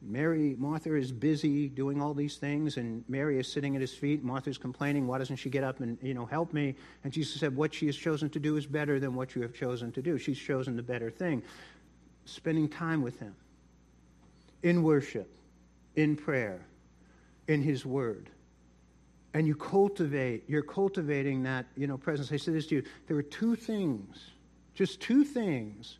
Mary, 0.00 0.54
Martha 0.56 0.94
is 0.94 1.10
busy 1.10 1.66
doing 1.66 2.00
all 2.00 2.14
these 2.14 2.36
things, 2.36 2.76
and 2.76 3.02
Mary 3.08 3.40
is 3.40 3.50
sitting 3.50 3.74
at 3.74 3.80
his 3.80 3.92
feet. 3.92 4.22
Martha's 4.22 4.56
complaining, 4.56 5.08
why 5.08 5.18
doesn't 5.18 5.34
she 5.34 5.50
get 5.50 5.64
up 5.64 5.80
and, 5.80 5.98
you 6.00 6.14
know, 6.14 6.26
help 6.26 6.52
me? 6.52 6.76
And 7.02 7.12
Jesus 7.12 7.40
said, 7.40 7.56
what 7.56 7.74
she 7.74 7.86
has 7.86 7.96
chosen 7.96 8.30
to 8.30 8.38
do 8.38 8.56
is 8.56 8.66
better 8.66 9.00
than 9.00 9.16
what 9.16 9.34
you 9.34 9.42
have 9.42 9.52
chosen 9.52 9.90
to 9.90 10.00
do. 10.00 10.16
She's 10.16 10.38
chosen 10.38 10.76
the 10.76 10.82
better 10.84 11.10
thing. 11.10 11.42
Spending 12.24 12.68
time 12.68 13.02
with 13.02 13.18
him 13.18 13.34
in 14.62 14.84
worship, 14.84 15.28
in 15.96 16.14
prayer, 16.14 16.64
in 17.48 17.64
his 17.64 17.84
word 17.84 18.30
and 19.34 19.48
you 19.48 19.56
cultivate, 19.56 20.44
you're 20.46 20.62
cultivating 20.62 21.42
that, 21.42 21.66
you 21.76 21.88
know, 21.88 21.98
presence. 21.98 22.30
I 22.30 22.36
said 22.36 22.54
this 22.54 22.68
to 22.68 22.76
you. 22.76 22.82
There 23.08 23.16
are 23.16 23.22
two 23.22 23.56
things, 23.56 24.30
just 24.74 25.00
two 25.00 25.24
things 25.24 25.98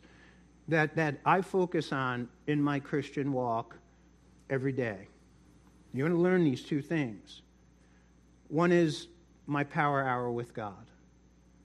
that, 0.67 0.95
that 0.95 1.17
I 1.25 1.41
focus 1.41 1.91
on 1.91 2.27
in 2.47 2.61
my 2.61 2.79
Christian 2.79 3.31
walk 3.31 3.75
every 4.49 4.71
day. 4.71 5.07
You're 5.93 6.07
going 6.07 6.17
to 6.17 6.23
learn 6.23 6.43
these 6.43 6.61
two 6.61 6.81
things. 6.81 7.41
One 8.49 8.71
is 8.71 9.07
my 9.47 9.63
power 9.63 10.03
hour 10.03 10.29
with 10.31 10.53
God, 10.53 10.85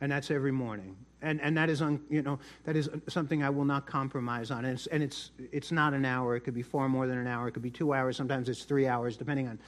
and 0.01 0.11
that's 0.13 0.31
every 0.31 0.53
morning. 0.53 0.97
And, 1.23 1.41
and 1.43 1.57
that 1.57 1.69
is 1.69 1.83
un, 1.83 2.01
you 2.09 2.23
know 2.23 2.39
that 2.65 2.77
is 2.77 2.89
something 3.09 3.43
I 3.43 3.51
will 3.51 3.65
not 3.65 3.87
compromise 3.87 4.51
on. 4.51 4.65
And 4.65 4.75
it's, 4.75 4.87
and 4.87 5.03
it's 5.03 5.31
it's 5.53 5.73
not 5.73 5.93
an 5.93 6.07
hour. 6.07 6.37
It 6.37 6.41
could 6.41 6.55
be 6.55 6.63
far 6.63 6.89
more 6.89 7.07
than 7.07 7.19
an 7.19 7.27
hour. 7.27 7.49
It 7.49 7.53
could 7.53 7.63
be 7.63 7.71
two 7.71 7.93
hours. 7.93 8.17
Sometimes 8.17 8.49
it's 8.49 8.63
three 8.63 8.87
hours, 8.87 9.19
depending 9.19 9.49
on 9.49 9.59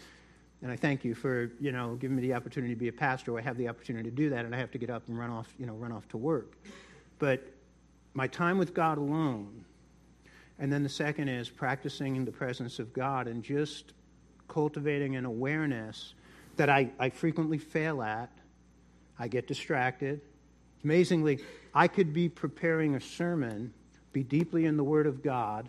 and 0.63 0.71
I 0.71 0.77
thank 0.77 1.05
you 1.05 1.15
for, 1.15 1.51
you 1.61 1.73
know, 1.73 1.97
giving 1.97 2.17
me 2.17 2.23
the 2.23 2.35
opportunity 2.35 2.73
to 2.73 2.79
be 2.79 2.87
a 2.87 2.93
pastor. 2.93 3.37
I 3.37 3.43
have 3.43 3.57
the 3.59 3.69
opportunity 3.69 4.09
to 4.09 4.15
do 4.15 4.31
that, 4.31 4.45
and 4.45 4.55
I 4.55 4.59
have 4.59 4.71
to 4.71 4.79
get 4.79 4.91
up 4.91 5.03
and 5.09 5.19
run 5.19 5.29
off, 5.29 5.53
you 5.59 5.67
know, 5.67 5.75
run 5.75 5.91
off 5.91 6.09
to 6.11 6.17
work. 6.17 6.57
But 7.23 7.41
my 8.15 8.27
time 8.27 8.59
with 8.59 8.75
God 8.75 8.99
alone, 8.99 9.65
and 10.59 10.73
then 10.73 10.83
the 10.83 10.89
second 10.89 11.29
is 11.29 11.49
practicing 11.49 12.17
in 12.17 12.25
the 12.25 12.33
presence 12.33 12.81
of 12.81 12.93
God 12.93 13.29
and 13.29 13.45
just 13.45 13.93
cultivating 14.49 15.15
an 15.15 15.25
awareness 15.25 16.15
that 16.57 16.69
I, 16.69 16.91
I 16.99 17.11
frequently 17.11 17.59
fail 17.59 18.03
at. 18.03 18.29
I 19.21 19.29
get 19.29 19.47
distracted. 19.47 20.21
Amazingly, 20.83 21.39
I 21.73 21.87
could 21.87 22.13
be 22.13 22.29
preparing 22.29 22.97
a 22.97 23.01
sermon, 23.01 23.73
be 24.13 24.25
deeply 24.25 24.67
in 24.67 24.77
the 24.77 24.83
Word 24.83 25.07
of 25.07 25.23
God, 25.23 25.69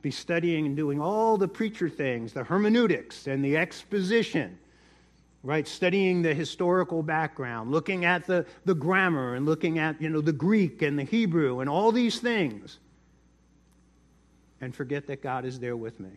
be 0.00 0.12
studying 0.12 0.64
and 0.64 0.76
doing 0.76 1.00
all 1.00 1.36
the 1.36 1.48
preacher 1.48 1.88
things, 1.88 2.32
the 2.32 2.44
hermeneutics 2.44 3.26
and 3.26 3.44
the 3.44 3.56
exposition, 3.56 4.60
right? 5.44 5.68
Studying 5.68 6.22
the 6.22 6.34
historical 6.34 7.02
background, 7.02 7.70
looking 7.70 8.06
at 8.06 8.26
the, 8.26 8.46
the 8.64 8.74
grammar 8.74 9.34
and 9.34 9.44
looking 9.44 9.78
at, 9.78 10.00
you 10.00 10.08
know, 10.08 10.22
the 10.22 10.32
Greek 10.32 10.80
and 10.80 10.98
the 10.98 11.04
Hebrew 11.04 11.60
and 11.60 11.68
all 11.68 11.92
these 11.92 12.18
things. 12.18 12.78
And 14.62 14.74
forget 14.74 15.06
that 15.08 15.22
God 15.22 15.44
is 15.44 15.60
there 15.60 15.76
with 15.76 16.00
me. 16.00 16.08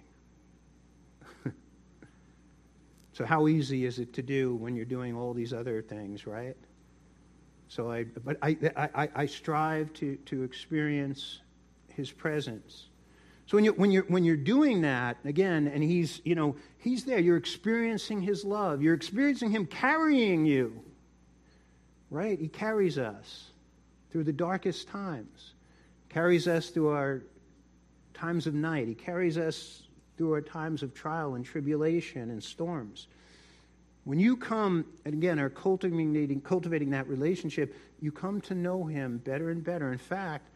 so 3.13 3.25
how 3.25 3.49
easy 3.49 3.85
is 3.85 3.99
it 3.99 4.13
to 4.13 4.21
do 4.21 4.55
when 4.55 4.77
you're 4.77 4.85
doing 4.85 5.13
all 5.13 5.33
these 5.33 5.51
other 5.51 5.81
things, 5.81 6.25
right? 6.25 6.55
So 7.67 7.91
I, 7.91 8.05
but 8.05 8.37
I, 8.41 8.55
I, 8.77 9.09
I 9.13 9.25
strive 9.25 9.91
to, 9.95 10.15
to 10.15 10.43
experience 10.43 11.41
his 11.89 12.11
presence 12.11 12.87
so 13.47 13.55
when 13.55 13.63
you're, 13.63 13.73
when 13.75 13.91
you're, 13.91 14.03
when 14.03 14.25
you're 14.25 14.35
doing 14.35 14.81
that, 14.81 15.17
again, 15.23 15.71
and 15.73 15.81
he's, 15.81 16.21
you 16.25 16.35
know, 16.35 16.57
he's 16.79 17.05
there, 17.05 17.17
you're 17.17 17.37
experiencing 17.37 18.21
his 18.21 18.43
love. 18.43 18.81
You're 18.81 18.93
experiencing 18.93 19.51
him 19.51 19.65
carrying 19.65 20.45
you, 20.45 20.83
right? 22.11 22.37
He 22.37 22.49
carries 22.49 22.97
us 22.97 23.51
through 24.11 24.25
the 24.25 24.33
darkest 24.33 24.89
times, 24.89 25.53
carries 26.09 26.45
us 26.45 26.69
through 26.69 26.89
our 26.89 27.23
times 28.13 28.47
of 28.47 28.53
night. 28.53 28.89
He 28.89 28.95
carries 28.95 29.37
us 29.37 29.83
through 30.17 30.33
our 30.33 30.41
times 30.41 30.83
of 30.83 30.93
trial 30.93 31.35
and 31.35 31.45
tribulation 31.45 32.29
and 32.29 32.43
storms. 32.43 33.07
When 34.03 34.19
you 34.19 34.35
come, 34.35 34.83
and 35.05 35.13
again, 35.13 35.39
are 35.39 35.49
cultivating, 35.49 36.41
cultivating 36.41 36.89
that 36.89 37.07
relationship, 37.07 37.73
you 38.01 38.11
come 38.11 38.41
to 38.41 38.55
know 38.55 38.83
him 38.83 39.19
better 39.19 39.51
and 39.51 39.63
better. 39.63 39.93
In 39.93 39.99
fact, 39.99 40.49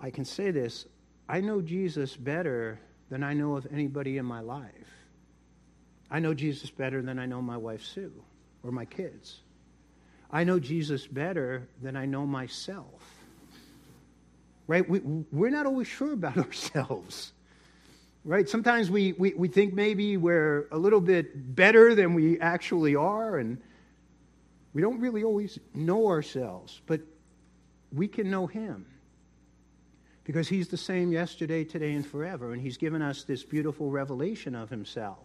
I 0.00 0.10
can 0.10 0.24
say 0.24 0.52
this 0.52 0.86
I 1.28 1.40
know 1.40 1.60
Jesus 1.62 2.16
better 2.16 2.78
than 3.10 3.22
I 3.22 3.32
know 3.32 3.56
of 3.56 3.66
anybody 3.72 4.18
in 4.18 4.26
my 4.26 4.40
life. 4.40 4.70
I 6.10 6.18
know 6.18 6.34
Jesus 6.34 6.70
better 6.70 7.02
than 7.02 7.18
I 7.18 7.26
know 7.26 7.40
my 7.40 7.56
wife 7.56 7.82
Sue 7.82 8.12
or 8.62 8.70
my 8.70 8.84
kids. 8.84 9.40
I 10.30 10.44
know 10.44 10.58
Jesus 10.58 11.06
better 11.06 11.68
than 11.82 11.96
I 11.96 12.06
know 12.06 12.26
myself. 12.26 13.02
Right? 14.66 14.88
We, 14.88 15.00
we're 15.00 15.50
not 15.50 15.66
always 15.66 15.86
sure 15.86 16.12
about 16.12 16.36
ourselves. 16.46 17.32
Right? 18.24 18.48
Sometimes 18.48 18.90
we, 18.90 19.12
we, 19.12 19.34
we 19.34 19.48
think 19.48 19.74
maybe 19.74 20.16
we're 20.16 20.66
a 20.70 20.78
little 20.78 21.00
bit 21.00 21.54
better 21.54 21.94
than 21.94 22.14
we 22.14 22.40
actually 22.40 22.96
are, 22.96 23.38
and 23.38 23.58
we 24.72 24.80
don't 24.80 25.00
really 25.00 25.24
always 25.24 25.58
know 25.74 26.08
ourselves, 26.08 26.80
but 26.86 27.00
we 27.92 28.08
can 28.08 28.30
know 28.30 28.46
Him 28.46 28.86
because 30.24 30.48
he's 30.48 30.68
the 30.68 30.76
same 30.76 31.12
yesterday, 31.12 31.64
today, 31.64 31.92
and 31.92 32.06
forever. 32.06 32.52
And 32.52 32.62
he's 32.62 32.76
given 32.76 33.02
us 33.02 33.24
this 33.24 33.44
beautiful 33.44 33.90
revelation 33.90 34.54
of 34.54 34.70
himself. 34.70 35.18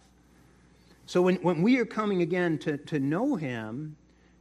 So 1.06 1.22
when, 1.22 1.36
when 1.36 1.62
we 1.62 1.78
are 1.78 1.86
coming 1.86 2.22
again 2.22 2.58
to, 2.58 2.76
to 2.76 3.00
know 3.00 3.34
him, 3.34 3.96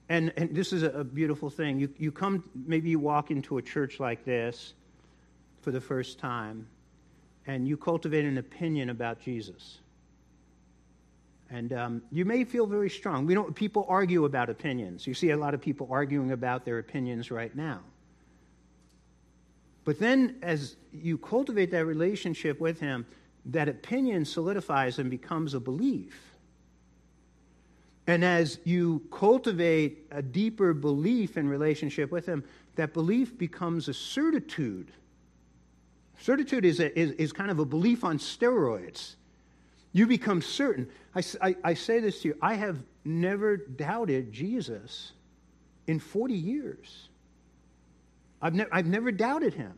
and, 0.10 0.34
and 0.38 0.54
this 0.54 0.74
is 0.74 0.84
a, 0.84 0.90
a 0.90 1.04
beautiful 1.04 1.50
thing, 1.50 1.80
you, 1.80 1.90
you 1.98 2.12
come, 2.12 2.44
maybe 2.54 2.90
you 2.90 3.00
walk 3.00 3.32
into 3.32 3.58
a 3.58 3.62
church 3.62 4.00
like 4.00 4.26
this 4.26 4.74
for 5.62 5.72
the 5.72 5.82
first 5.82 6.20
time, 6.20 6.68
and 7.48 7.68
you 7.68 7.78
cultivate 7.78 8.26
an 8.26 8.38
opinion 8.38 8.90
about 8.90 9.20
Jesus. 9.22 9.80
And 11.50 11.74
um, 11.74 12.02
you 12.12 12.26
may 12.26 12.44
feel 12.44 12.68
very 12.68 12.90
strong. 12.90 13.26
We 13.26 13.34
don't, 13.34 13.56
people 13.56 13.86
argue 13.90 14.26
about 14.26 14.50
opinions. 14.50 15.08
You 15.08 15.14
see 15.14 15.32
a 15.32 15.38
lot 15.38 15.54
of 15.54 15.62
people 15.62 15.88
arguing 15.90 16.32
about 16.32 16.66
their 16.66 16.78
opinions 16.78 17.32
right 17.32 17.56
now. 17.56 17.80
But 19.90 19.98
then, 19.98 20.36
as 20.44 20.76
you 20.94 21.18
cultivate 21.18 21.72
that 21.72 21.84
relationship 21.84 22.60
with 22.60 22.80
Him, 22.80 23.08
that 23.46 23.68
opinion 23.68 24.24
solidifies 24.24 25.00
and 25.00 25.10
becomes 25.10 25.56
a 25.56 25.60
belief. 25.60 26.36
And 28.06 28.24
as 28.24 28.60
you 28.66 29.02
cultivate 29.12 30.06
a 30.12 30.22
deeper 30.22 30.76
belief 30.76 31.38
in 31.38 31.50
relationship 31.50 32.12
with 32.12 32.28
Him, 32.28 32.44
that 32.76 32.94
belief 32.94 33.36
becomes 33.36 33.88
a 33.88 33.94
certitude. 33.96 34.92
Certitude 36.20 36.66
is, 36.66 36.80
a, 36.80 36.96
is, 36.96 37.14
is 37.14 37.34
kind 37.34 37.50
of 37.50 37.58
a 37.58 37.66
belief 37.66 38.04
on 38.04 38.20
steroids. 38.20 39.16
You 39.92 40.06
become 40.06 40.44
certain. 40.44 40.88
I, 41.16 41.24
I, 41.42 41.56
I 41.64 41.74
say 41.74 42.00
this 42.00 42.22
to 42.22 42.28
you 42.28 42.38
I 42.44 42.54
have 42.54 42.78
never 43.04 43.58
doubted 43.58 44.32
Jesus 44.32 45.14
in 45.88 45.98
40 45.98 46.36
years. 46.36 47.09
I've, 48.42 48.54
ne- 48.54 48.66
I've 48.72 48.88
never 48.88 49.12
doubted 49.12 49.54
him. 49.54 49.74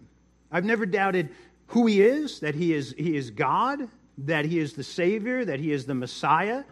I've 0.52 0.66
never 0.66 0.86
doubted 0.86 1.30
who 1.68 1.88
he 1.88 2.02
is, 2.02 2.42
that 2.42 2.56
he 2.56 2.74
is, 2.74 2.94
he 2.98 3.16
is 3.16 3.32
God, 3.32 3.88
that 4.20 4.46
he 4.46 4.60
is 4.60 4.74
the 4.74 4.84
Savior, 4.84 5.46
that 5.46 5.60
he 5.60 5.72
is 5.72 5.86
the 5.86 5.96
Messiah, 5.96 6.64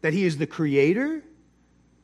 that 0.00 0.12
he 0.12 0.24
is 0.24 0.38
the 0.38 0.46
Creator, 0.46 1.22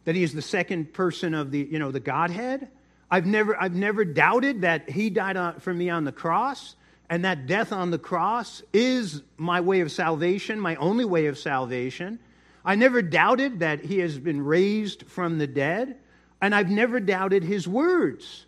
that 0.04 0.14
he 0.14 0.22
is 0.22 0.32
the 0.32 0.42
second 0.42 0.92
person 0.92 1.34
of 1.34 1.50
the, 1.50 1.68
you 1.70 1.78
know, 1.78 1.90
the 1.90 2.00
Godhead. 2.00 2.68
I've 3.10 3.26
never, 3.26 3.60
I've 3.60 3.74
never 3.74 4.04
doubted 4.04 4.62
that 4.62 4.88
he 4.88 5.10
died 5.10 5.36
on, 5.36 5.60
for 5.60 5.74
me 5.74 5.90
on 5.90 6.04
the 6.04 6.12
cross, 6.12 6.76
and 7.10 7.24
that 7.24 7.46
death 7.46 7.72
on 7.72 7.90
the 7.90 7.98
cross 7.98 8.62
is 8.72 9.22
my 9.36 9.60
way 9.60 9.80
of 9.80 9.90
salvation, 9.90 10.60
my 10.60 10.76
only 10.76 11.04
way 11.04 11.26
of 11.26 11.38
salvation. 11.38 12.18
I 12.64 12.74
never 12.74 13.00
doubted 13.00 13.60
that 13.60 13.84
he 13.84 14.00
has 14.00 14.18
been 14.18 14.42
raised 14.42 15.06
from 15.06 15.38
the 15.38 15.46
dead. 15.46 15.96
And 16.42 16.54
I've 16.54 16.68
never 16.68 17.00
doubted 17.00 17.44
his 17.44 17.66
words. 17.66 18.44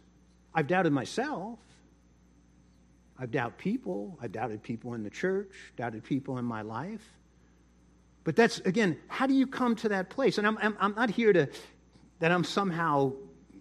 I've 0.54 0.66
doubted 0.66 0.92
myself. 0.92 1.58
I've 3.18 3.30
doubted 3.30 3.58
people. 3.58 4.18
I've 4.22 4.32
doubted 4.32 4.62
people 4.62 4.94
in 4.94 5.02
the 5.02 5.10
church, 5.10 5.50
doubted 5.76 6.04
people 6.04 6.38
in 6.38 6.44
my 6.44 6.62
life. 6.62 7.04
But 8.24 8.36
that's, 8.36 8.58
again, 8.60 8.98
how 9.08 9.26
do 9.26 9.34
you 9.34 9.46
come 9.46 9.74
to 9.76 9.88
that 9.88 10.10
place? 10.10 10.38
And 10.38 10.46
I'm, 10.46 10.58
I'm, 10.58 10.76
I'm 10.80 10.94
not 10.94 11.10
here 11.10 11.32
to, 11.32 11.48
that 12.20 12.30
I'm 12.30 12.44
somehow 12.44 13.12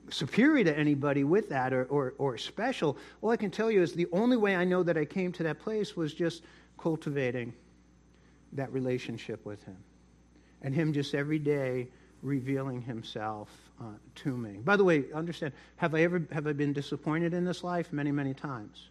superior 0.10 0.63
to 0.65 0.78
anybody 0.78 1.23
with 1.23 1.50
that 1.50 1.73
or, 1.73 1.86
or, 1.86 2.13
or 2.17 2.38
special. 2.38 2.97
All 3.21 3.30
I 3.30 3.38
can 3.38 3.52
tell 3.52 3.71
you 3.71 3.82
is 3.82 3.93
the 3.93 4.08
only 4.12 4.38
way 4.38 4.56
I 4.56 4.63
know 4.63 4.84
that 4.84 4.97
I 4.97 5.06
came 5.06 5.32
to 5.34 5.43
that 5.43 5.60
place 5.60 5.95
was 5.95 6.13
just 6.13 6.43
cultivating 6.78 7.54
that 8.54 8.71
relationship 8.71 9.45
with 9.45 9.63
Him. 9.63 9.78
And 10.62 10.73
Him 10.73 10.93
just 10.93 11.13
every 11.13 11.39
day 11.39 11.88
revealing 12.21 12.82
Himself 12.82 13.50
uh, 13.80 13.86
to 14.16 14.38
me. 14.38 14.60
By 14.63 14.76
the 14.76 14.84
way, 14.84 15.06
understand, 15.13 15.54
have 15.78 15.94
I 15.94 16.02
ever 16.02 16.26
have 16.32 16.48
I 16.48 16.54
been 16.54 16.74
disappointed 16.74 17.34
in 17.34 17.46
this 17.46 17.63
life? 17.63 17.94
Many, 17.94 18.12
many 18.12 18.34
times. 18.34 18.90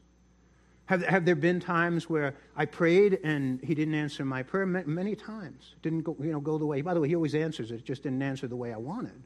Have, 0.87 1.03
have 1.03 1.25
there 1.25 1.35
been 1.35 1.59
times 1.59 2.09
where 2.09 2.37
I 2.57 2.65
prayed 2.65 3.19
and 3.25 3.61
he 3.61 3.75
didn't 3.75 3.95
answer 3.95 4.25
my 4.25 4.45
prayer? 4.45 4.67
Many 4.67 5.17
times. 5.17 5.75
Didn't 5.83 6.03
go, 6.03 6.17
you 6.21 6.31
know, 6.31 6.41
go 6.41 6.59
the 6.59 6.67
way. 6.67 6.81
By 6.81 6.95
the 6.95 7.01
way, 7.01 7.09
he 7.09 7.17
always 7.17 7.35
answers 7.35 7.73
it, 7.73 7.85
just 7.85 8.05
didn't 8.05 8.23
answer 8.23 8.47
the 8.47 8.55
way 8.57 8.73
I 8.73 8.77
wanted. 8.77 9.21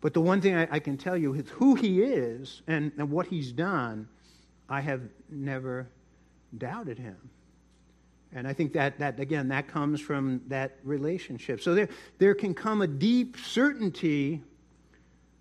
But 0.00 0.14
the 0.14 0.20
one 0.20 0.40
thing 0.40 0.56
I, 0.56 0.66
I 0.70 0.78
can 0.80 0.96
tell 0.96 1.16
you 1.16 1.34
is 1.34 1.48
who 1.50 1.76
he 1.76 2.02
is 2.02 2.62
and, 2.66 2.90
and 2.98 3.10
what 3.10 3.28
he's 3.28 3.52
done, 3.52 4.08
I 4.68 4.80
have 4.80 5.02
never 5.30 5.88
doubted 6.56 6.98
him. 6.98 7.16
And 8.32 8.46
I 8.46 8.52
think 8.52 8.72
that, 8.74 8.98
that, 8.98 9.18
again, 9.20 9.48
that 9.48 9.68
comes 9.68 10.00
from 10.00 10.42
that 10.48 10.78
relationship. 10.82 11.60
So 11.60 11.74
there, 11.74 11.88
there 12.18 12.34
can 12.34 12.52
come 12.52 12.82
a 12.82 12.86
deep 12.86 13.36
certainty 13.38 14.42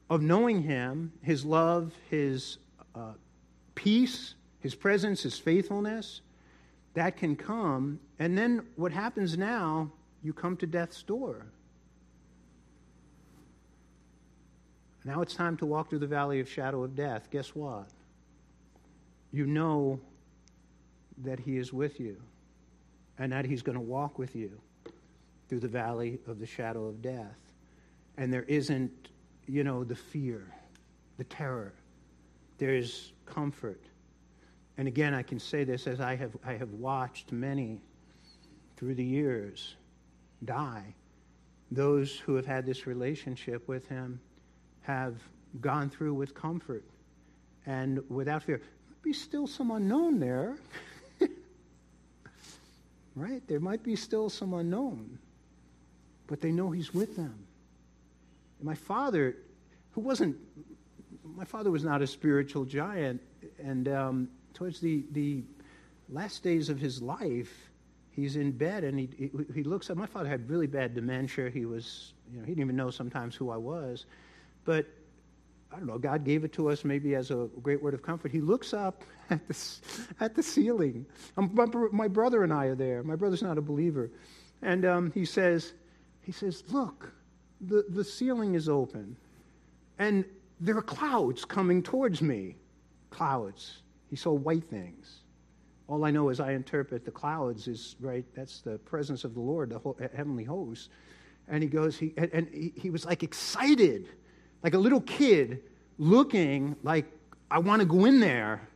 of 0.09 0.21
knowing 0.21 0.63
Him, 0.63 1.11
His 1.21 1.45
love, 1.45 1.93
His 2.09 2.57
uh, 2.95 3.13
peace, 3.75 4.35
His 4.59 4.75
presence, 4.75 5.23
His 5.23 5.37
faithfulness. 5.37 6.21
That 6.93 7.17
can 7.17 7.35
come. 7.35 7.99
And 8.17 8.37
then 8.37 8.65
what 8.75 8.91
happens 8.91 9.37
now, 9.37 9.91
you 10.23 10.33
come 10.33 10.57
to 10.57 10.65
death's 10.65 11.03
door. 11.03 11.45
Now 15.05 15.21
it's 15.21 15.35
time 15.35 15.55
to 15.57 15.65
walk 15.65 15.89
through 15.89 15.99
the 15.99 16.07
valley 16.07 16.39
of 16.39 16.49
shadow 16.49 16.83
of 16.83 16.95
death. 16.95 17.29
Guess 17.31 17.55
what? 17.55 17.87
You 19.31 19.45
know 19.45 19.99
that 21.23 21.39
He 21.39 21.57
is 21.57 21.71
with 21.71 21.99
you 21.99 22.17
and 23.17 23.31
that 23.31 23.45
He's 23.45 23.61
going 23.61 23.77
to 23.77 23.83
walk 23.83 24.19
with 24.19 24.35
you 24.35 24.59
through 25.47 25.59
the 25.59 25.67
valley 25.67 26.19
of 26.27 26.39
the 26.39 26.45
shadow 26.45 26.87
of 26.87 27.01
death. 27.01 27.37
And 28.17 28.33
there 28.33 28.43
isn't, 28.43 29.09
you 29.47 29.63
know, 29.63 29.83
the 29.83 29.95
fear, 29.95 30.45
the 31.17 31.23
terror. 31.23 31.73
There's 32.57 33.13
comfort. 33.25 33.81
And 34.77 34.87
again, 34.87 35.13
I 35.13 35.23
can 35.23 35.39
say 35.39 35.63
this 35.63 35.87
as 35.87 35.99
I 35.99 36.15
have, 36.15 36.35
I 36.45 36.53
have 36.53 36.71
watched 36.73 37.31
many 37.31 37.81
through 38.75 38.95
the 38.95 39.03
years 39.03 39.75
die. 40.45 40.93
Those 41.71 42.17
who 42.17 42.35
have 42.35 42.45
had 42.45 42.65
this 42.65 42.85
relationship 42.85 43.67
with 43.67 43.87
Him 43.87 44.19
have 44.81 45.15
gone 45.61 45.89
through 45.89 46.13
with 46.13 46.33
comfort 46.33 46.83
and 47.65 48.01
without 48.09 48.43
fear. 48.43 48.61
Be 49.01 49.13
still 49.13 49.47
some 49.47 49.71
unknown 49.71 50.19
there. 50.19 50.57
right? 53.15 53.41
There 53.47 53.59
might 53.59 53.83
be 53.83 53.95
still 53.95 54.29
some 54.29 54.53
unknown, 54.53 55.17
but 56.27 56.39
they 56.39 56.51
know 56.51 56.69
He's 56.69 56.93
with 56.93 57.15
them. 57.15 57.46
And 58.59 58.65
my 58.65 58.75
father, 58.75 59.37
who 59.91 60.01
wasn't, 60.01 60.35
my 61.23 61.45
father 61.45 61.71
was 61.71 61.83
not 61.83 62.01
a 62.01 62.07
spiritual 62.07 62.65
giant, 62.65 63.21
and 63.59 63.87
um, 63.87 64.29
towards 64.53 64.79
the, 64.79 65.05
the 65.11 65.43
last 66.09 66.43
days 66.43 66.69
of 66.69 66.79
his 66.79 67.01
life, 67.01 67.69
he's 68.09 68.35
in 68.35 68.51
bed 68.51 68.83
and 68.83 68.99
he, 68.99 69.29
he, 69.53 69.63
looks 69.63 69.89
up. 69.89 69.97
My 69.97 70.07
father 70.07 70.27
had 70.27 70.49
really 70.49 70.67
bad 70.67 70.95
dementia. 70.95 71.49
He 71.49 71.65
was, 71.65 72.13
you 72.31 72.39
know, 72.39 72.45
he 72.45 72.51
didn't 72.51 72.63
even 72.63 72.75
know 72.75 72.89
sometimes 72.89 73.35
who 73.35 73.51
I 73.51 73.57
was. 73.57 74.05
But 74.65 74.87
I 75.71 75.77
don't 75.77 75.85
know, 75.85 75.99
God 75.99 76.23
gave 76.23 76.43
it 76.43 76.53
to 76.53 76.69
us 76.69 76.83
maybe 76.83 77.13
as 77.13 77.29
a 77.29 77.47
great 77.61 77.81
word 77.81 77.93
of 77.93 78.01
comfort. 78.01 78.31
He 78.31 78.41
looks 78.41 78.73
up 78.73 79.03
at 79.29 79.47
the, 79.47 79.57
at 80.19 80.35
the 80.35 80.41
ceiling. 80.41 81.05
Um, 81.37 81.51
my, 81.53 81.65
my 81.91 82.07
brother 82.07 82.43
and 82.43 82.51
I 82.51 82.65
are 82.65 82.75
there. 82.75 83.03
My 83.03 83.15
brother's 83.15 83.43
not 83.43 83.57
a 83.57 83.61
believer. 83.61 84.09
And 84.61 84.85
um, 84.85 85.11
he 85.11 85.23
says, 85.23 85.73
he 86.21 86.31
says, 86.31 86.63
look, 86.69 87.11
the, 87.61 87.85
the 87.89 88.03
ceiling 88.03 88.55
is 88.55 88.69
open. 88.69 89.15
And 89.99 90.25
there 90.59 90.77
are 90.77 90.81
clouds 90.81 91.45
coming 91.45 91.81
towards 91.81 92.21
me. 92.21 92.55
Clouds. 93.09 93.81
He 94.09 94.15
saw 94.15 94.31
white 94.31 94.63
things. 94.63 95.21
All 95.87 96.03
I 96.03 96.11
know 96.11 96.29
as 96.29 96.39
I 96.39 96.51
interpret 96.51 97.05
the 97.05 97.11
clouds 97.11 97.67
is, 97.67 97.95
right, 97.99 98.25
that's 98.35 98.59
the 98.61 98.77
presence 98.79 99.23
of 99.23 99.33
the 99.33 99.39
Lord, 99.39 99.69
the 99.69 99.79
whole, 99.79 99.97
heavenly 100.15 100.43
host. 100.43 100.89
And 101.47 101.63
he 101.63 101.69
goes, 101.69 101.97
he, 101.97 102.13
and 102.17 102.47
he, 102.53 102.73
he 102.75 102.89
was 102.89 103.05
like 103.05 103.23
excited, 103.23 104.09
like 104.63 104.73
a 104.73 104.77
little 104.77 105.01
kid 105.01 105.63
looking 105.97 106.75
like, 106.83 107.05
I 107.49 107.59
want 107.59 107.81
to 107.81 107.85
go 107.85 108.05
in 108.05 108.19
there. 108.19 108.67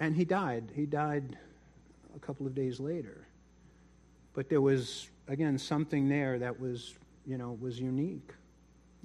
And 0.00 0.16
he 0.16 0.24
died. 0.24 0.72
He 0.74 0.86
died 0.86 1.36
a 2.16 2.18
couple 2.18 2.46
of 2.46 2.54
days 2.54 2.80
later. 2.80 3.26
But 4.32 4.48
there 4.48 4.62
was, 4.62 5.10
again, 5.26 5.58
something 5.58 6.08
there 6.08 6.38
that 6.38 6.58
was, 6.58 6.94
you 7.28 7.36
know, 7.36 7.56
was 7.60 7.78
unique. 7.78 8.32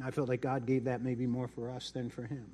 I 0.04 0.10
felt 0.10 0.30
like 0.30 0.42
God 0.42 0.66
gave 0.66 0.86
that 0.86 1.04
maybe 1.04 1.28
more 1.28 1.48
for 1.48 1.70
us 1.70 1.92
than 1.92 2.10
for 2.10 2.24
him. 2.24 2.46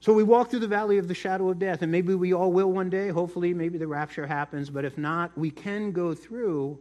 So 0.00 0.12
we 0.12 0.22
walk 0.22 0.50
through 0.50 0.60
the 0.60 0.68
valley 0.68 0.98
of 0.98 1.08
the 1.08 1.14
shadow 1.14 1.48
of 1.50 1.58
death, 1.58 1.82
and 1.82 1.92
maybe 1.92 2.14
we 2.14 2.32
all 2.32 2.52
will 2.52 2.72
one 2.72 2.90
day. 2.90 3.08
Hopefully, 3.08 3.54
maybe 3.54 3.78
the 3.78 3.86
rapture 3.86 4.26
happens, 4.26 4.68
but 4.68 4.84
if 4.84 4.98
not, 4.98 5.36
we 5.38 5.50
can 5.50 5.92
go 5.92 6.14
through 6.14 6.78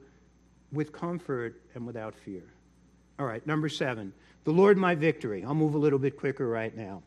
with 0.72 0.92
comfort 0.92 1.62
and 1.76 1.86
without 1.86 2.16
fear. 2.16 2.44
All 3.20 3.26
right, 3.26 3.46
number 3.46 3.70
seven, 3.70 4.14
the 4.46 4.52
Lord 4.52 4.78
my 4.78 4.96
victory. 4.96 5.44
I'll 5.44 5.54
move 5.54 5.76
a 5.76 5.78
little 5.78 6.00
bit 6.00 6.18
quicker 6.18 6.48
right 6.48 6.76
now. 6.76 7.04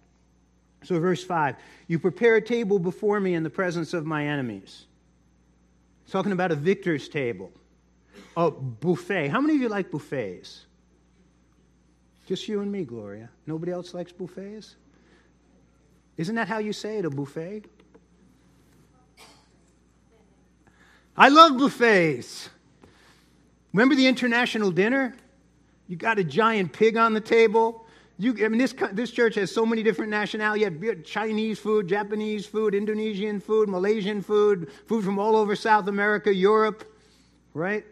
So, 0.84 1.00
verse 1.00 1.24
5 1.24 1.56
You 1.88 1.98
prepare 1.98 2.36
a 2.36 2.42
table 2.42 2.78
before 2.78 3.18
me 3.18 3.34
in 3.34 3.42
the 3.42 3.50
presence 3.50 3.94
of 3.94 4.04
my 4.04 4.26
enemies. 4.26 4.84
It's 6.02 6.12
talking 6.12 6.32
about 6.32 6.52
a 6.52 6.56
victor's 6.56 7.08
table, 7.08 7.52
a 8.36 8.50
buffet. 8.50 9.28
How 9.28 9.40
many 9.40 9.54
of 9.54 9.60
you 9.60 9.68
like 9.68 9.90
buffets? 9.90 10.66
Just 12.26 12.48
you 12.48 12.60
and 12.60 12.70
me, 12.70 12.84
Gloria. 12.84 13.28
Nobody 13.46 13.72
else 13.72 13.94
likes 13.94 14.12
buffets? 14.12 14.76
Isn't 16.16 16.34
that 16.36 16.48
how 16.48 16.58
you 16.58 16.72
say 16.72 16.98
it, 16.98 17.04
a 17.04 17.10
buffet? 17.10 17.64
I 21.16 21.28
love 21.28 21.58
buffets. 21.58 22.48
Remember 23.72 23.94
the 23.94 24.06
international 24.06 24.70
dinner? 24.70 25.14
You 25.88 25.96
got 25.96 26.18
a 26.18 26.24
giant 26.24 26.72
pig 26.72 26.96
on 26.96 27.12
the 27.12 27.20
table. 27.20 27.86
You, 28.18 28.32
I 28.44 28.48
mean, 28.48 28.58
this, 28.58 28.74
this 28.92 29.10
church 29.10 29.34
has 29.34 29.52
so 29.52 29.66
many 29.66 29.82
different 29.82 30.10
nationalities. 30.10 30.68
Chinese 31.04 31.58
food, 31.58 31.88
Japanese 31.88 32.46
food, 32.46 32.74
Indonesian 32.74 33.40
food, 33.40 33.68
Malaysian 33.68 34.22
food, 34.22 34.70
food 34.86 35.04
from 35.04 35.18
all 35.18 35.36
over 35.36 35.56
South 35.56 35.88
America, 35.88 36.32
Europe, 36.32 36.84
right? 37.52 37.84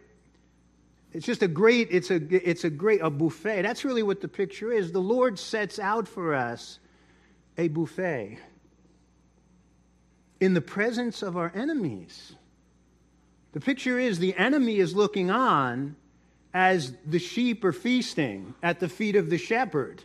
It's 1.13 1.25
just 1.25 1.43
a 1.43 1.47
great, 1.47 1.89
it's 1.91 2.09
a, 2.09 2.15
it's 2.15 2.63
a 2.63 2.69
great, 2.69 3.01
a 3.01 3.09
buffet. 3.09 3.63
That's 3.63 3.83
really 3.83 4.03
what 4.03 4.21
the 4.21 4.27
picture 4.27 4.71
is. 4.71 4.91
The 4.91 4.99
Lord 4.99 5.37
sets 5.37 5.77
out 5.77 6.07
for 6.07 6.33
us 6.33 6.79
a 7.57 7.67
buffet 7.67 8.39
in 10.39 10.53
the 10.53 10.61
presence 10.61 11.21
of 11.21 11.35
our 11.35 11.51
enemies. 11.53 12.33
The 13.51 13.59
picture 13.59 13.99
is 13.99 14.19
the 14.19 14.35
enemy 14.37 14.79
is 14.79 14.95
looking 14.95 15.29
on 15.29 15.97
as 16.53 16.93
the 17.05 17.19
sheep 17.19 17.63
are 17.63 17.73
feasting 17.73 18.53
at 18.63 18.79
the 18.79 18.87
feet 18.87 19.15
of 19.15 19.29
the 19.29 19.37
shepherd. 19.37 20.03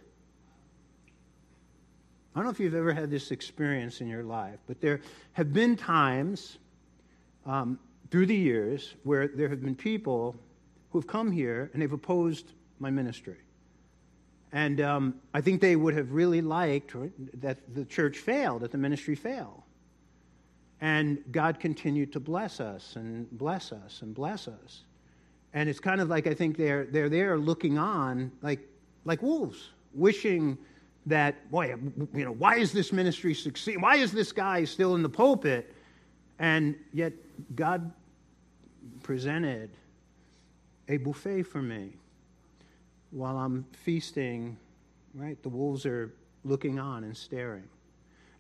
I 2.35 2.41
don't 2.41 2.45
know 2.45 2.51
if 2.51 2.61
you've 2.61 2.75
ever 2.75 2.93
had 2.93 3.11
this 3.11 3.31
experience 3.31 4.01
in 4.01 4.09
your 4.09 4.25
life, 4.25 4.59
but 4.67 4.81
there 4.81 5.01
have 5.33 5.53
been 5.53 5.77
times 5.77 6.59
um, 7.47 7.79
through 8.11 8.27
the 8.27 8.37
years 8.37 8.95
where 9.05 9.29
there 9.29 9.49
have 9.49 9.63
been 9.63 9.75
people 9.77 10.37
who 10.97 11.01
have 11.01 11.07
come 11.07 11.31
here 11.31 11.69
and 11.75 11.83
they've 11.83 11.93
opposed 11.93 12.53
my 12.79 12.91
ministry. 12.91 13.37
And 14.51 14.81
um, 14.81 15.15
I 15.35 15.43
think 15.43 15.61
they 15.61 15.77
would 15.77 15.93
have 15.93 16.13
really 16.13 16.41
liked 16.41 16.95
that 17.43 17.59
the 17.75 17.85
church 17.85 18.17
failed, 18.17 18.63
that 18.63 18.73
the 18.73 18.79
ministry 18.79 19.15
failed. 19.15 19.63
And 20.81 21.23
God 21.31 21.61
continued 21.61 22.15
to 22.15 22.21
bless 22.21 22.61
us 22.61 22.97
and 22.97 23.31
bless 23.31 23.73
us 23.73 24.01
and 24.01 24.15
bless 24.15 24.49
us. 24.49 24.85
And 25.53 25.69
it's 25.69 25.81
kind 25.81 26.01
of 26.01 26.09
like 26.09 26.27
I 26.27 26.33
think 26.33 26.57
they're, 26.57 26.87
they're 26.87 27.11
there 27.11 27.37
looking 27.37 27.77
on 27.77 28.33
like, 28.41 28.61
like 29.05 29.21
wolves, 29.21 29.69
wishing 29.93 30.57
that, 31.05 31.51
boy, 31.51 31.75
you 32.15 32.25
know, 32.25 32.33
why 32.33 32.57
is 32.57 32.73
this 32.73 32.91
ministry 32.91 33.35
succeeding? 33.35 33.83
Why 33.83 33.97
is 33.97 34.13
this 34.13 34.33
guy 34.33 34.65
still 34.65 34.95
in 34.95 35.03
the 35.03 35.11
pulpit? 35.11 35.75
And 36.39 36.75
yet 36.95 37.13
God 37.55 37.93
presented 39.03 39.69
a 40.89 40.97
buffet 40.99 41.45
for 41.45 41.63
me 41.63 41.93
while 43.11 43.37
I'm 43.37 43.65
feasting 43.73 44.57
right? 45.17 45.43
The 45.43 45.49
wolves 45.49 45.87
are 45.87 46.13
looking 46.45 46.79
on 46.79 47.03
and 47.03 47.17
staring. 47.17 47.65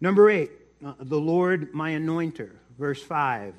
Number 0.00 0.30
eight, 0.30 0.50
uh, 0.84 0.92
the 1.00 1.18
Lord 1.18 1.74
my 1.74 1.92
anointer. 1.92 2.50
Verse 2.78 3.02
5 3.02 3.54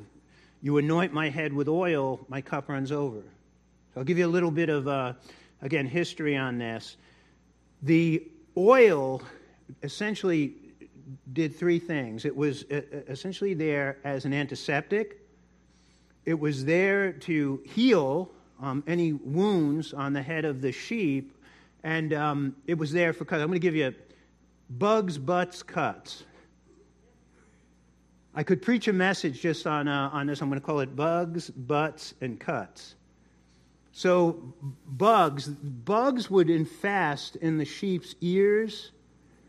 You 0.62 0.78
anoint 0.78 1.12
my 1.12 1.30
head 1.30 1.52
with 1.52 1.68
oil, 1.68 2.20
my 2.30 2.42
cup 2.42 2.70
runs 2.70 2.92
over. 2.92 3.22
So 3.94 4.02
I'll 4.02 4.04
give 4.04 4.20
you 4.20 4.28
a 4.28 4.30
little 4.30 4.52
bit 4.52 4.70
of, 4.70 4.88
uh, 4.88 5.14
again, 5.62 5.88
history 5.88 6.38
on 6.38 6.60
this. 6.60 6.98
The 7.82 8.24
oil 8.56 9.22
essentially 9.82 10.54
did 11.34 11.56
three 11.56 11.80
things 11.80 12.26
it 12.26 12.36
was 12.36 12.66
uh, 12.70 12.76
uh, 12.76 12.98
essentially 13.08 13.54
there 13.54 13.98
as 14.04 14.26
an 14.26 14.34
antiseptic, 14.34 15.22
it 16.26 16.40
was 16.40 16.66
there 16.66 17.14
to 17.14 17.62
heal 17.66 18.30
um, 18.62 18.84
any 18.88 19.14
wounds 19.14 19.94
on 19.94 20.14
the 20.14 20.22
head 20.22 20.46
of 20.46 20.62
the 20.62 20.72
sheep, 20.72 21.34
and 21.84 22.14
um, 22.14 22.56
it 22.66 22.78
was 22.78 22.92
there 22.92 23.14
for 23.14 23.26
cuts. 23.26 23.42
I'm 23.42 23.48
going 23.48 23.60
to 23.60 23.60
give 23.60 23.76
you 23.76 23.94
bugs, 24.70 25.18
butts, 25.18 25.64
cuts. 25.64 26.24
I 28.36 28.44
could 28.44 28.62
preach 28.62 28.88
a 28.88 28.94
message 28.94 29.42
just 29.42 29.66
on, 29.66 29.88
uh, 29.88 30.10
on 30.14 30.28
this. 30.28 30.42
I'm 30.42 30.50
going 30.50 30.60
to 30.60 30.66
call 30.66 30.80
it 30.82 30.96
bugs, 30.96 31.50
butts, 31.50 32.14
and 32.22 32.40
cuts. 32.40 32.96
So, 33.94 34.54
bugs, 34.86 35.48
bugs 35.48 36.30
would 36.30 36.52
infest 36.52 37.36
in 37.38 37.58
the 37.58 37.66
sheep's 37.66 38.14
ears, 38.22 38.92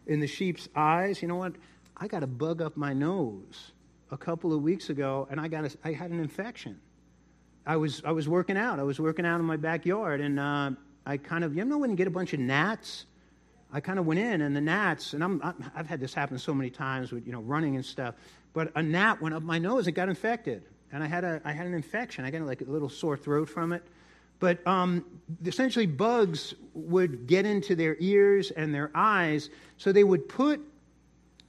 in 0.07 0.21
the 0.21 0.27
sheep's 0.27 0.71
eyes. 0.75 1.21
You 1.21 1.29
know 1.29 1.37
what? 1.37 1.53
I 1.99 2.09
got 2.09 2.23
a 2.23 2.27
bug 2.27 2.63
up 2.63 2.77
my 2.77 2.95
nose 2.95 3.73
a 4.11 4.17
couple 4.17 4.55
of 4.55 4.63
weeks 4.63 4.89
ago, 4.89 5.29
and 5.31 5.39
I, 5.39 5.49
got 5.49 5.65
a, 5.65 5.77
I 5.85 5.93
had 5.93 6.11
an 6.11 6.21
infection. 6.21 6.81
I 7.69 7.77
was, 7.77 8.01
I 8.03 8.13
was 8.13 8.27
working 8.27 8.57
out. 8.57 8.81
I 8.81 8.83
was 8.83 8.99
working 8.99 9.27
out 9.27 9.41
in 9.41 9.45
my 9.45 9.59
backyard, 9.59 10.23
and 10.23 10.41
uh, 10.41 10.71
I 11.05 11.19
kind 11.19 11.45
of, 11.45 11.55
you 11.55 11.67
know, 11.67 11.77
when 11.77 11.91
you 11.91 11.97
get 11.97 12.07
a 12.07 12.11
bunch 12.11 12.33
of 12.33 12.41
gnats, 12.41 13.05
I 13.71 13.81
kind 13.81 13.99
of 13.99 14.07
went 14.07 14.19
in, 14.19 14.41
and 14.41 14.57
the 14.57 14.61
gnats, 14.63 15.13
and 15.13 15.23
I'm, 15.23 15.43
I've 15.77 15.87
had 15.87 16.01
this 16.01 16.15
happen 16.15 16.39
so 16.39 16.55
many 16.55 16.71
times 16.71 17.13
with, 17.13 17.27
you 17.27 17.33
know, 17.33 17.43
running 17.43 17.77
and 17.77 17.85
stuff, 17.85 18.15
but 18.55 18.73
a 18.75 18.83
gnat 18.83 19.21
went 19.21 19.35
up 19.35 19.43
my 19.43 19.59
nose 19.59 19.87
and 19.87 19.95
got 19.95 20.09
infected. 20.09 20.63
And 20.93 21.05
I 21.05 21.07
had, 21.07 21.25
a, 21.25 21.43
I 21.45 21.53
had 21.53 21.67
an 21.67 21.75
infection. 21.75 22.25
I 22.25 22.31
got 22.31 22.41
like 22.41 22.63
a 22.63 22.65
little 22.65 22.89
sore 22.89 23.19
throat 23.19 23.51
from 23.51 23.75
it. 23.75 23.83
But 24.41 24.67
um, 24.67 25.05
essentially, 25.45 25.85
bugs 25.85 26.55
would 26.73 27.27
get 27.27 27.45
into 27.45 27.77
their 27.77 27.97
ears 28.01 28.51
and 28.51 28.75
their 28.75 28.91
eyes, 28.95 29.51
so 29.77 29.93
they 29.93 30.05
would 30.05 30.27
put 30.27 30.63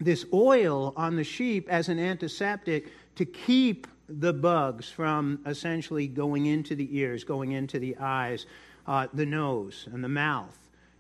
this 0.02 0.26
oil 0.34 0.94
on 0.98 1.16
the 1.16 1.24
sheep 1.24 1.70
as 1.70 1.88
an 1.88 1.98
antiseptic 1.98 2.92
to 3.16 3.24
keep 3.24 3.88
the 4.10 4.34
bugs 4.34 4.90
from 4.90 5.40
essentially 5.46 6.08
going 6.08 6.48
into 6.48 6.76
the 6.76 6.98
ears, 6.98 7.24
going 7.24 7.52
into 7.52 7.80
the 7.80 7.96
eyes, 7.98 8.46
uh, 8.88 9.08
the 9.14 9.26
nose, 9.26 9.88
and 9.92 10.04
the 10.04 10.10
mouth. 10.10 10.58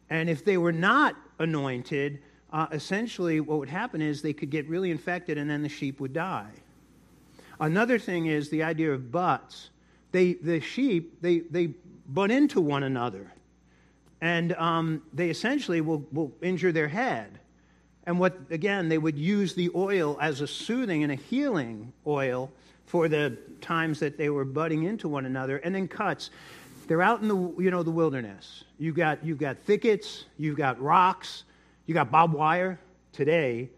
And 0.09 0.29
if 0.29 0.45
they 0.45 0.57
were 0.57 0.71
not 0.71 1.15
anointed, 1.39 2.19
uh, 2.51 2.67
essentially 2.71 3.39
what 3.39 3.59
would 3.59 3.69
happen 3.69 4.01
is 4.01 4.21
they 4.21 4.33
could 4.33 4.49
get 4.49 4.67
really 4.67 4.91
infected 4.91 5.37
and 5.37 5.49
then 5.49 5.61
the 5.61 5.69
sheep 5.69 5.99
would 5.99 6.13
die. 6.13 6.51
Another 7.59 7.99
thing 7.99 8.27
is 8.27 8.49
the 8.49 8.63
idea 8.63 8.91
of 8.91 9.11
butts 9.11 9.69
they, 10.11 10.33
the 10.33 10.59
sheep, 10.59 11.21
they, 11.21 11.39
they 11.39 11.67
butt 12.07 12.31
into 12.31 12.61
one 12.61 12.83
another. 12.83 13.31
And 14.21 14.53
um, 14.53 15.03
they 15.13 15.29
essentially 15.29 15.81
will, 15.81 16.05
will 16.11 16.33
injure 16.41 16.71
their 16.71 16.87
head. 16.87 17.39
And 18.05 18.19
what, 18.19 18.37
again, 18.49 18.89
they 18.89 18.97
would 18.97 19.17
use 19.17 19.53
the 19.53 19.69
oil 19.75 20.17
as 20.19 20.41
a 20.41 20.47
soothing 20.47 21.03
and 21.03 21.11
a 21.11 21.15
healing 21.15 21.93
oil 22.07 22.51
for 22.89 23.07
the 23.07 23.37
times 23.61 23.99
that 23.99 24.17
they 24.17 24.31
were 24.31 24.43
butting 24.43 24.81
into 24.81 25.07
one 25.07 25.27
another. 25.27 25.57
And 25.57 25.75
then 25.75 25.87
cuts. 25.87 26.31
They're 26.87 27.03
out 27.03 27.21
in 27.21 27.27
the, 27.27 27.35
you 27.59 27.69
know, 27.69 27.83
the 27.83 27.91
wilderness. 27.91 28.63
You've 28.79 28.95
got, 28.95 29.23
you've 29.23 29.37
got 29.37 29.59
thickets, 29.59 30.25
you've 30.39 30.57
got 30.57 30.81
rocks, 30.81 31.43
you 31.85 31.93
got 31.93 32.09
barbed 32.09 32.33
wire 32.33 32.79
today, 33.13 33.69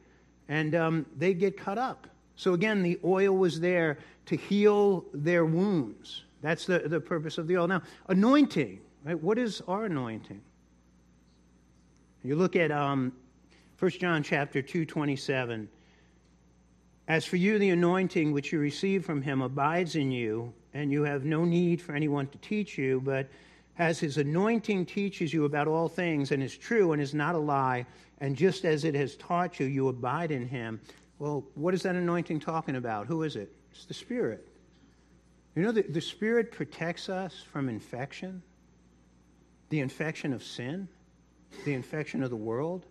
and 0.48 0.74
um, 0.76 1.06
they 1.18 1.34
get 1.34 1.58
cut 1.58 1.78
up. 1.78 2.08
So 2.38 2.54
again, 2.54 2.84
the 2.84 3.02
oil 3.04 3.36
was 3.36 3.60
there 3.60 3.98
to 4.28 4.38
heal 4.38 5.04
their 5.14 5.44
wounds. 5.44 6.24
That's 6.42 6.66
the, 6.66 6.80
the 6.80 7.02
purpose 7.02 7.38
of 7.38 7.48
the 7.48 7.58
oil. 7.58 7.68
Now, 7.68 7.82
anointing, 8.08 8.80
right? 9.04 9.22
What 9.22 9.38
is 9.38 9.62
our 9.68 9.84
anointing? 9.84 10.40
You 12.24 12.38
look 12.38 12.56
at 12.56 12.72
um, 12.72 13.12
1 13.78 13.92
John 13.92 14.24
chapter 14.24 14.62
2, 14.62 14.86
27. 14.86 15.68
As 17.12 17.26
for 17.26 17.36
you, 17.36 17.60
the 17.60 17.72
anointing 17.72 18.32
which 18.32 18.54
you 18.54 18.60
receive 18.60 19.04
from 19.04 19.22
him 19.22 19.42
abides 19.42 19.98
in 19.98 20.12
you, 20.12 20.54
and 20.74 20.90
you 20.94 21.04
have 21.04 21.26
no 21.26 21.44
need 21.44 21.82
for 21.82 21.94
anyone 21.94 22.28
to 22.28 22.38
teach 22.38 22.78
you, 22.78 23.02
but 23.04 23.28
as 23.78 24.00
his 24.00 24.18
anointing 24.18 24.86
teaches 24.86 25.34
you 25.34 25.44
about 25.44 25.68
all 25.68 25.90
things 25.90 26.32
and 26.32 26.42
is 26.42 26.56
true 26.58 26.94
and 26.94 27.02
is 27.02 27.14
not 27.14 27.36
a 27.36 27.38
lie, 27.38 27.86
and 28.22 28.38
just 28.38 28.64
as 28.64 28.86
it 28.86 28.96
has 28.96 29.18
taught 29.18 29.60
you, 29.60 29.66
you 29.66 29.90
abide 29.90 30.32
in 30.32 30.48
him. 30.48 30.80
Well, 31.20 31.44
what 31.56 31.74
is 31.74 31.84
that 31.84 31.98
anointing 31.98 32.40
talking 32.40 32.78
about? 32.78 33.08
Who 33.08 33.24
is 33.24 33.36
it? 33.36 33.52
It's 33.74 33.84
the 33.84 33.94
Spirit. 33.94 34.48
You 35.54 35.64
know, 35.64 35.74
the, 35.74 35.82
the 35.82 36.00
Spirit 36.00 36.54
protects 36.54 37.10
us 37.10 37.44
from 37.52 37.68
infection, 37.68 38.42
the 39.68 39.82
infection 39.82 40.32
of 40.32 40.42
sin, 40.42 40.88
the 41.66 41.74
infection 41.74 42.24
of 42.24 42.30
the 42.30 42.38
world. 42.38 42.86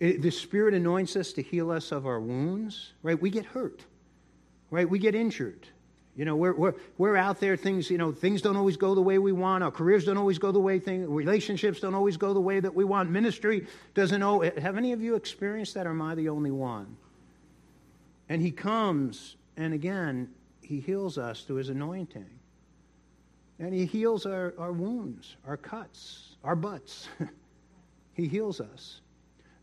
It, 0.00 0.22
the 0.22 0.30
Spirit 0.30 0.74
anoints 0.74 1.16
us 1.16 1.32
to 1.34 1.42
heal 1.42 1.70
us 1.70 1.92
of 1.92 2.06
our 2.06 2.20
wounds, 2.20 2.92
right? 3.02 3.20
We 3.20 3.30
get 3.30 3.44
hurt, 3.46 3.84
right? 4.70 4.88
We 4.88 4.98
get 4.98 5.14
injured. 5.14 5.66
You 6.14 6.24
know, 6.24 6.34
we're, 6.34 6.54
we're, 6.54 6.74
we're 6.96 7.16
out 7.16 7.38
there, 7.38 7.56
things, 7.56 7.90
you 7.90 7.98
know, 7.98 8.10
things 8.10 8.42
don't 8.42 8.56
always 8.56 8.76
go 8.76 8.94
the 8.94 9.02
way 9.02 9.18
we 9.18 9.30
want. 9.30 9.62
Our 9.62 9.70
careers 9.70 10.04
don't 10.04 10.16
always 10.16 10.38
go 10.38 10.50
the 10.50 10.58
way 10.58 10.78
things, 10.80 11.06
relationships 11.08 11.80
don't 11.80 11.94
always 11.94 12.16
go 12.16 12.34
the 12.34 12.40
way 12.40 12.58
that 12.58 12.74
we 12.74 12.84
want. 12.84 13.10
Ministry 13.10 13.66
doesn't 13.94 14.18
know. 14.18 14.40
Have 14.40 14.76
any 14.76 14.92
of 14.92 15.00
you 15.00 15.14
experienced 15.14 15.74
that, 15.74 15.86
or 15.86 15.90
am 15.90 16.02
I 16.02 16.14
the 16.16 16.28
only 16.28 16.50
one? 16.50 16.96
And 18.28 18.42
he 18.42 18.50
comes 18.50 19.36
and 19.58 19.74
again, 19.74 20.30
he 20.62 20.78
heals 20.78 21.18
us 21.18 21.42
through 21.42 21.56
his 21.56 21.68
anointing. 21.68 22.30
And 23.58 23.74
he 23.74 23.84
heals 23.84 24.24
our, 24.24 24.54
our 24.56 24.70
wounds, 24.70 25.36
our 25.44 25.56
cuts, 25.56 26.36
our 26.44 26.54
butts. 26.54 27.08
he 28.14 28.28
heals 28.28 28.60
us. 28.60 29.00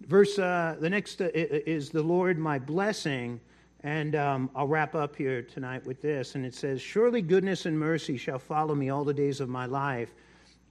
Verse, 0.01 0.37
uh, 0.37 0.75
the 0.79 0.89
next 0.89 1.21
uh, 1.21 1.29
is 1.33 1.89
the 1.89 2.03
Lord 2.03 2.37
my 2.37 2.59
blessing. 2.59 3.39
And 3.81 4.15
um, 4.15 4.49
I'll 4.55 4.67
wrap 4.67 4.95
up 4.95 5.15
here 5.15 5.43
tonight 5.43 5.85
with 5.85 6.01
this. 6.01 6.35
And 6.35 6.45
it 6.45 6.55
says, 6.55 6.81
Surely 6.81 7.21
goodness 7.21 7.65
and 7.65 7.77
mercy 7.77 8.17
shall 8.17 8.39
follow 8.39 8.73
me 8.73 8.89
all 8.89 9.03
the 9.03 9.13
days 9.13 9.39
of 9.39 9.47
my 9.47 9.67
life, 9.67 10.13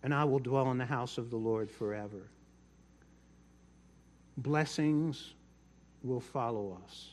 and 0.02 0.12
I 0.12 0.24
will 0.24 0.40
dwell 0.40 0.70
in 0.72 0.78
the 0.78 0.84
house 0.84 1.16
of 1.16 1.30
the 1.30 1.36
Lord 1.36 1.70
forever. 1.70 2.28
Blessings 4.36 5.34
will 6.02 6.20
follow 6.20 6.76
us. 6.84 7.12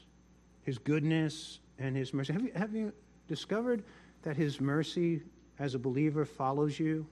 His 0.63 0.80
goodness 0.80 1.60
and 1.78 1.95
his 1.95 2.13
mercy. 2.13 2.34
Have 2.34 2.43
you, 2.43 2.52
have 2.56 2.74
you 2.74 2.93
discovered 3.28 3.84
that 4.24 4.36
his 4.36 4.60
mercy 4.60 5.21
as 5.60 5.76
a 5.76 5.80
believer 5.80 6.26
follows 6.26 6.80
you? 6.80 7.06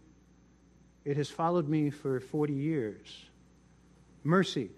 It 1.05 1.15
has 1.17 1.29
followed 1.29 1.69
me 1.69 1.91
for 1.91 2.19
40 2.19 2.53
years. 2.53 3.25
Mercy, 4.23 4.71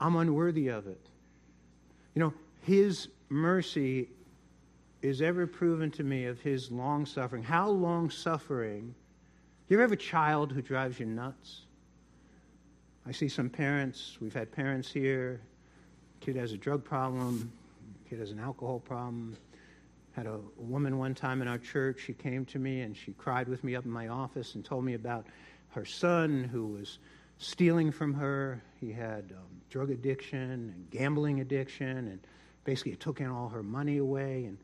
I'm 0.00 0.16
unworthy 0.16 0.68
of 0.68 0.86
it. 0.86 1.06
You 2.14 2.20
know, 2.20 2.34
his 2.62 3.08
mercy 3.28 4.08
is 5.02 5.20
ever 5.20 5.46
proven 5.46 5.90
to 5.92 6.04
me 6.04 6.24
of 6.26 6.40
his 6.40 6.70
long 6.70 7.04
suffering. 7.04 7.42
How 7.42 7.68
long 7.68 8.10
suffering? 8.10 8.94
You 9.68 9.76
ever 9.76 9.82
have 9.82 9.92
a 9.92 9.96
child 9.96 10.52
who 10.52 10.62
drives 10.62 10.98
you 10.98 11.06
nuts? 11.06 11.62
I 13.06 13.12
see 13.12 13.28
some 13.28 13.50
parents, 13.50 14.16
we've 14.20 14.32
had 14.32 14.50
parents 14.50 14.90
here, 14.90 15.40
kid 16.20 16.36
has 16.36 16.52
a 16.52 16.56
drug 16.56 16.84
problem, 16.84 17.52
kid 18.08 18.18
has 18.18 18.30
an 18.30 18.40
alcohol 18.40 18.80
problem. 18.80 19.36
Had 20.12 20.26
a 20.26 20.38
woman 20.56 20.96
one 20.96 21.14
time 21.14 21.42
in 21.42 21.48
our 21.48 21.58
church, 21.58 22.00
she 22.06 22.14
came 22.14 22.44
to 22.46 22.58
me 22.58 22.80
and 22.80 22.96
she 22.96 23.12
cried 23.12 23.48
with 23.48 23.64
me 23.64 23.74
up 23.74 23.84
in 23.84 23.90
my 23.90 24.08
office 24.08 24.54
and 24.54 24.64
told 24.64 24.84
me 24.84 24.94
about 24.94 25.26
her 25.70 25.84
son 25.84 26.44
who 26.44 26.66
was 26.66 26.98
stealing 27.38 27.90
from 27.90 28.14
her. 28.14 28.62
He 28.80 28.92
had 28.92 29.32
um, 29.32 29.60
drug 29.70 29.90
addiction 29.90 30.50
and 30.50 30.90
gambling 30.90 31.40
addiction, 31.40 31.88
and 31.88 32.20
basically 32.64 32.96
took 32.96 33.20
in 33.20 33.28
all 33.28 33.48
her 33.48 33.62
money 33.62 33.98
away. 33.98 34.44
And, 34.44 34.58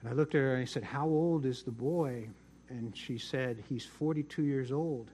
and 0.00 0.08
I 0.08 0.12
looked 0.12 0.34
at 0.34 0.40
her 0.40 0.54
and 0.54 0.62
I 0.62 0.66
said, 0.66 0.84
How 0.84 1.06
old 1.06 1.46
is 1.46 1.62
the 1.62 1.70
boy? 1.70 2.28
And 2.68 2.96
she 2.96 3.18
said, 3.18 3.62
He's 3.68 3.84
42 3.84 4.42
years 4.42 4.72
old. 4.72 5.10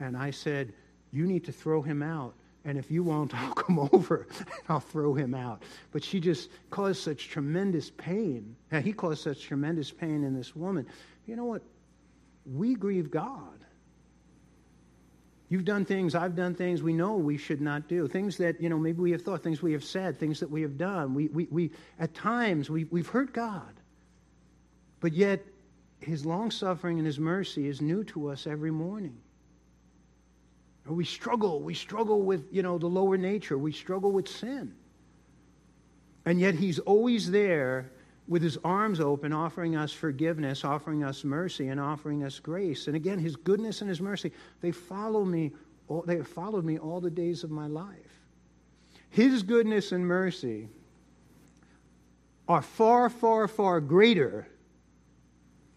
And 0.00 0.16
I 0.16 0.30
said, 0.30 0.72
You 1.12 1.26
need 1.26 1.44
to 1.44 1.52
throw 1.52 1.82
him 1.82 2.02
out 2.02 2.34
and 2.66 2.76
if 2.76 2.90
you 2.90 3.04
won't, 3.04 3.32
I'll 3.40 3.54
come 3.54 3.88
over 3.92 4.26
and 4.36 4.48
I'll 4.68 4.80
throw 4.80 5.14
him 5.14 5.34
out. 5.34 5.62
But 5.92 6.04
she 6.04 6.20
just 6.20 6.50
caused 6.68 7.00
such 7.00 7.28
tremendous 7.28 7.90
pain. 7.90 8.56
And 8.70 8.84
he 8.84 8.92
caused 8.92 9.22
such 9.22 9.40
tremendous 9.42 9.90
pain 9.90 10.24
in 10.24 10.34
this 10.34 10.54
woman. 10.54 10.86
You 11.26 11.36
know 11.36 11.44
what? 11.44 11.62
We 12.44 12.74
grieve 12.74 13.10
God. 13.10 13.64
You've 15.48 15.64
done 15.64 15.84
things, 15.84 16.14
I've 16.14 16.34
done 16.34 16.54
things 16.54 16.82
we 16.82 16.92
know 16.92 17.14
we 17.14 17.36
should 17.36 17.60
not 17.60 17.86
do. 17.86 18.08
Things 18.08 18.36
that, 18.38 18.60
you 18.60 18.68
know, 18.68 18.78
maybe 18.78 19.00
we 19.00 19.12
have 19.12 19.22
thought, 19.22 19.42
things 19.42 19.62
we 19.62 19.72
have 19.72 19.84
said, 19.84 20.18
things 20.18 20.40
that 20.40 20.50
we 20.50 20.60
have 20.62 20.76
done. 20.76 21.14
We, 21.14 21.28
we, 21.28 21.46
we 21.50 21.70
at 22.00 22.14
times, 22.14 22.68
we, 22.68 22.84
we've 22.84 23.08
hurt 23.08 23.32
God. 23.32 23.72
But 25.00 25.12
yet, 25.12 25.44
his 26.00 26.26
long 26.26 26.50
suffering 26.50 26.98
and 26.98 27.06
his 27.06 27.20
mercy 27.20 27.68
is 27.68 27.80
new 27.80 28.02
to 28.04 28.28
us 28.28 28.46
every 28.46 28.72
morning. 28.72 29.16
Or 30.88 30.94
We 30.94 31.04
struggle. 31.04 31.60
We 31.60 31.74
struggle 31.74 32.22
with, 32.22 32.46
you 32.50 32.62
know, 32.62 32.78
the 32.78 32.88
lower 32.88 33.16
nature. 33.16 33.56
We 33.56 33.72
struggle 33.72 34.10
with 34.10 34.28
sin. 34.28 34.74
And 36.24 36.40
yet 36.40 36.56
he's 36.56 36.80
always 36.80 37.30
there 37.30 37.92
with 38.28 38.42
his 38.42 38.58
arms 38.64 39.00
open, 39.00 39.32
offering 39.32 39.76
us 39.76 39.92
forgiveness, 39.92 40.64
offering 40.64 41.04
us 41.04 41.24
mercy, 41.24 41.68
and 41.68 41.78
offering 41.80 42.24
us 42.24 42.38
grace. 42.38 42.86
And 42.86 42.96
again, 42.96 43.18
his 43.18 43.36
goodness 43.36 43.80
and 43.80 43.88
his 43.88 44.00
mercy, 44.00 44.32
they 44.60 44.72
follow 44.72 45.24
me, 45.24 45.52
they 46.06 46.16
have 46.16 46.28
followed 46.28 46.64
me 46.64 46.78
all 46.78 47.00
the 47.00 47.10
days 47.10 47.44
of 47.44 47.50
my 47.50 47.66
life. 47.66 47.94
His 49.10 49.42
goodness 49.42 49.92
and 49.92 50.06
mercy 50.06 50.68
are 52.48 52.62
far, 52.62 53.08
far, 53.08 53.48
far 53.48 53.80
greater 53.80 54.46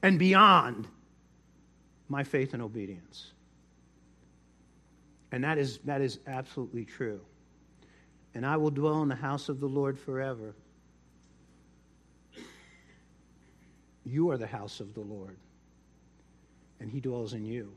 and 0.02 0.18
beyond 0.18 0.88
my 2.08 2.24
faith 2.24 2.54
and 2.54 2.64
obedience. 2.64 3.32
And 5.32 5.44
that 5.44 5.58
is, 5.58 5.78
that 5.86 6.02
is 6.02 6.20
absolutely 6.26 6.86
true. 6.86 7.22
And 8.34 8.46
I 8.46 8.58
will 8.58 8.72
dwell 8.72 9.02
in 9.04 9.10
the 9.10 9.16
house 9.16 9.50
of 9.50 9.60
the 9.60 9.68
Lord 9.68 10.00
forever. 10.00 10.56
You 14.10 14.32
are 14.32 14.38
the 14.38 14.48
house 14.48 14.80
of 14.80 14.94
the 14.94 15.02
Lord, 15.02 15.38
and 16.80 16.90
He 16.90 17.00
dwells 17.00 17.34
in 17.34 17.46
you. 17.46 17.72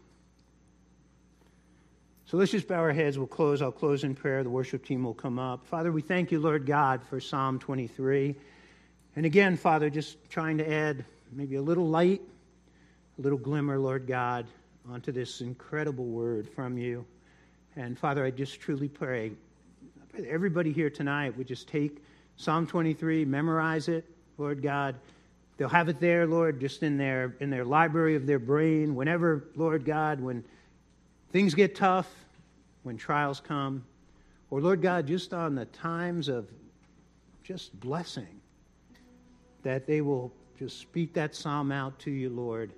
So 2.27 2.39
let's 2.39 2.51
just 2.51 2.67
bow 2.67 2.77
our 2.77 2.93
heads. 2.93 3.19
We'll 3.19 3.27
close. 3.27 3.61
I'll 3.61 3.71
close 3.71 4.05
in 4.05 4.15
prayer. 4.15 4.43
The 4.43 4.49
worship 4.49 4.87
team 4.87 5.05
will 5.05 5.13
come 5.13 5.39
up. 5.39 5.67
Father, 5.67 5.93
we 5.93 6.01
thank 6.01 6.33
you, 6.33 6.41
Lord 6.41 6.65
God, 6.65 7.03
for 7.05 7.21
Psalm 7.21 7.59
23. 7.59 8.35
And 9.17 9.27
again, 9.27 9.59
Father, 9.59 9.91
just 9.91 10.17
trying 10.31 10.57
to 10.57 10.73
add 10.73 11.05
maybe 11.31 11.57
a 11.57 11.63
little 11.63 11.87
light, 11.87 12.23
a 13.19 13.21
little 13.21 13.37
glimmer, 13.37 13.79
Lord 13.79 14.07
God, 14.07 14.47
onto 14.91 15.13
this 15.13 15.43
incredible 15.43 16.07
word 16.07 16.49
from 16.49 16.79
you. 16.79 17.05
And 17.77 17.99
Father, 17.99 18.25
I 18.25 18.31
just 18.31 18.61
truly 18.61 18.89
pray, 18.89 19.27
I 19.27 20.05
pray 20.11 20.23
that 20.23 20.31
everybody 20.31 20.73
here 20.73 20.89
tonight 20.89 21.37
would 21.37 21.47
just 21.47 21.69
take 21.69 22.03
Psalm 22.39 22.67
23, 22.67 23.27
memorize 23.27 23.89
it, 23.89 24.07
Lord 24.39 24.63
God. 24.63 24.95
They'll 25.57 25.69
have 25.69 25.89
it 25.89 26.01
there, 26.01 26.27
Lord, 26.27 26.61
just 26.61 26.83
in 26.83 26.97
their 26.97 27.37
in 27.41 27.51
their 27.51 27.65
library 27.65 28.17
of 28.17 28.27
their 28.27 28.39
brain. 28.39 28.95
Whenever, 28.95 29.45
Lord 29.55 29.85
God, 29.85 30.21
when 30.21 30.45
things 31.31 31.55
get 31.55 31.75
tough, 31.75 32.09
when 32.83 32.97
trials 32.97 33.41
come, 33.41 33.85
or 34.51 34.61
Lord 34.61 34.83
God, 34.83 35.07
just 35.07 35.33
on 35.33 35.55
the 35.55 35.67
times 35.67 36.29
of 36.29 36.49
just 37.43 37.79
blessing, 37.81 38.41
that 39.63 39.87
they 39.87 40.01
will 40.01 40.33
just 40.59 40.79
speak 40.79 41.13
that 41.15 41.35
psalm 41.35 41.73
out 41.73 41.99
to 42.01 42.11
you, 42.11 42.31
Lord, 42.31 42.73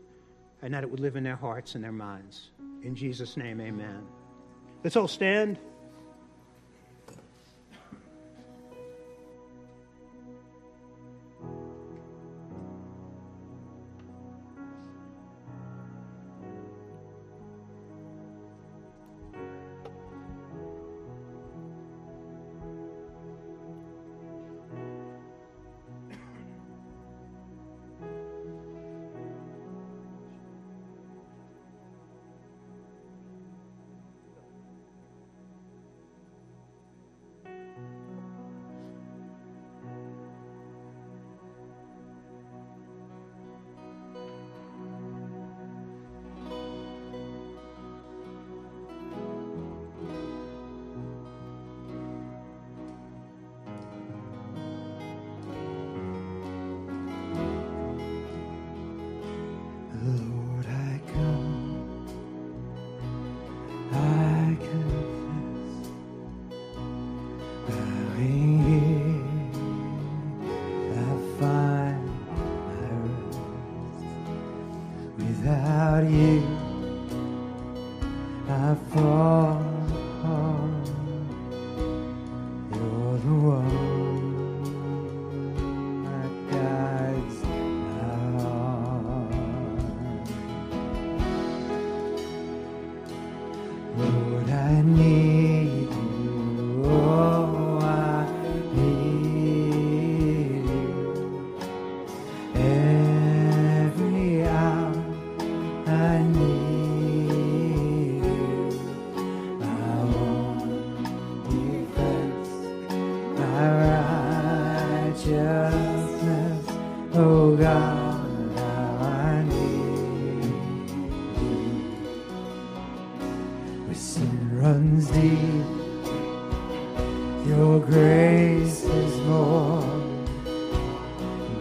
and 0.63 0.73
that 0.75 0.83
it 0.83 0.91
would 0.91 1.01
live 1.01 1.17
in 1.17 1.25
their 1.25 1.37
hearts 1.37 1.75
and 1.75 1.85
their 1.85 1.93
minds. 1.93 2.51
In 2.83 2.95
Jesus' 2.95 3.37
name, 3.37 3.61
amen. 3.61 4.05
Let's 4.83 4.97
all 4.97 5.09
stand. 5.09 5.59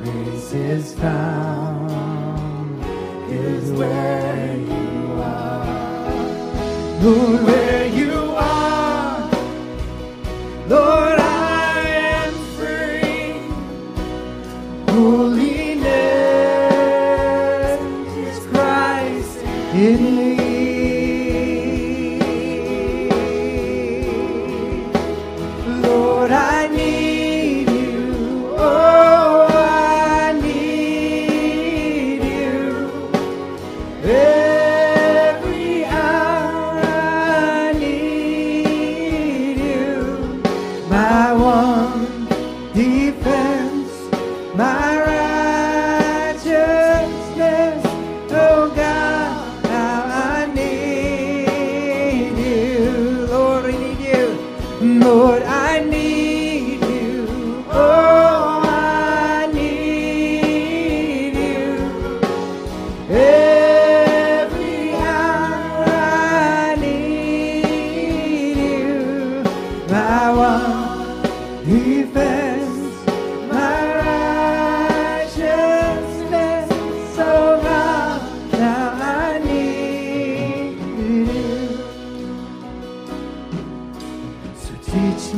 grace 0.03 0.53
is 0.53 0.93
found 0.95 1.91
is 3.31 3.71
where 3.71 4.57
you 4.57 5.21
are. 5.21 6.11
Lord, 7.01 7.43
Where. 7.43 7.72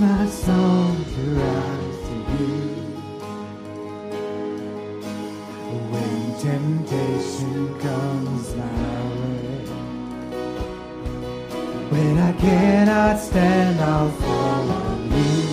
my 0.05 0.27
song 0.27 0.95
to 1.13 1.21
rise 1.41 1.99
to 2.07 2.15
you. 2.33 2.57
When 5.91 6.15
temptation 6.47 7.55
comes 7.85 8.45
my 8.61 8.81
way, 9.19 9.55
when 11.93 12.13
I 12.29 12.31
cannot 12.33 13.15
stand, 13.19 13.79
I'll 13.81 14.11
fall 14.21 14.67
on 14.83 14.99
you. 15.17 15.43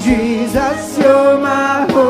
Jesus, 0.00 0.98
you're 0.98 1.38
my 1.38 1.86
hope. 1.92 2.07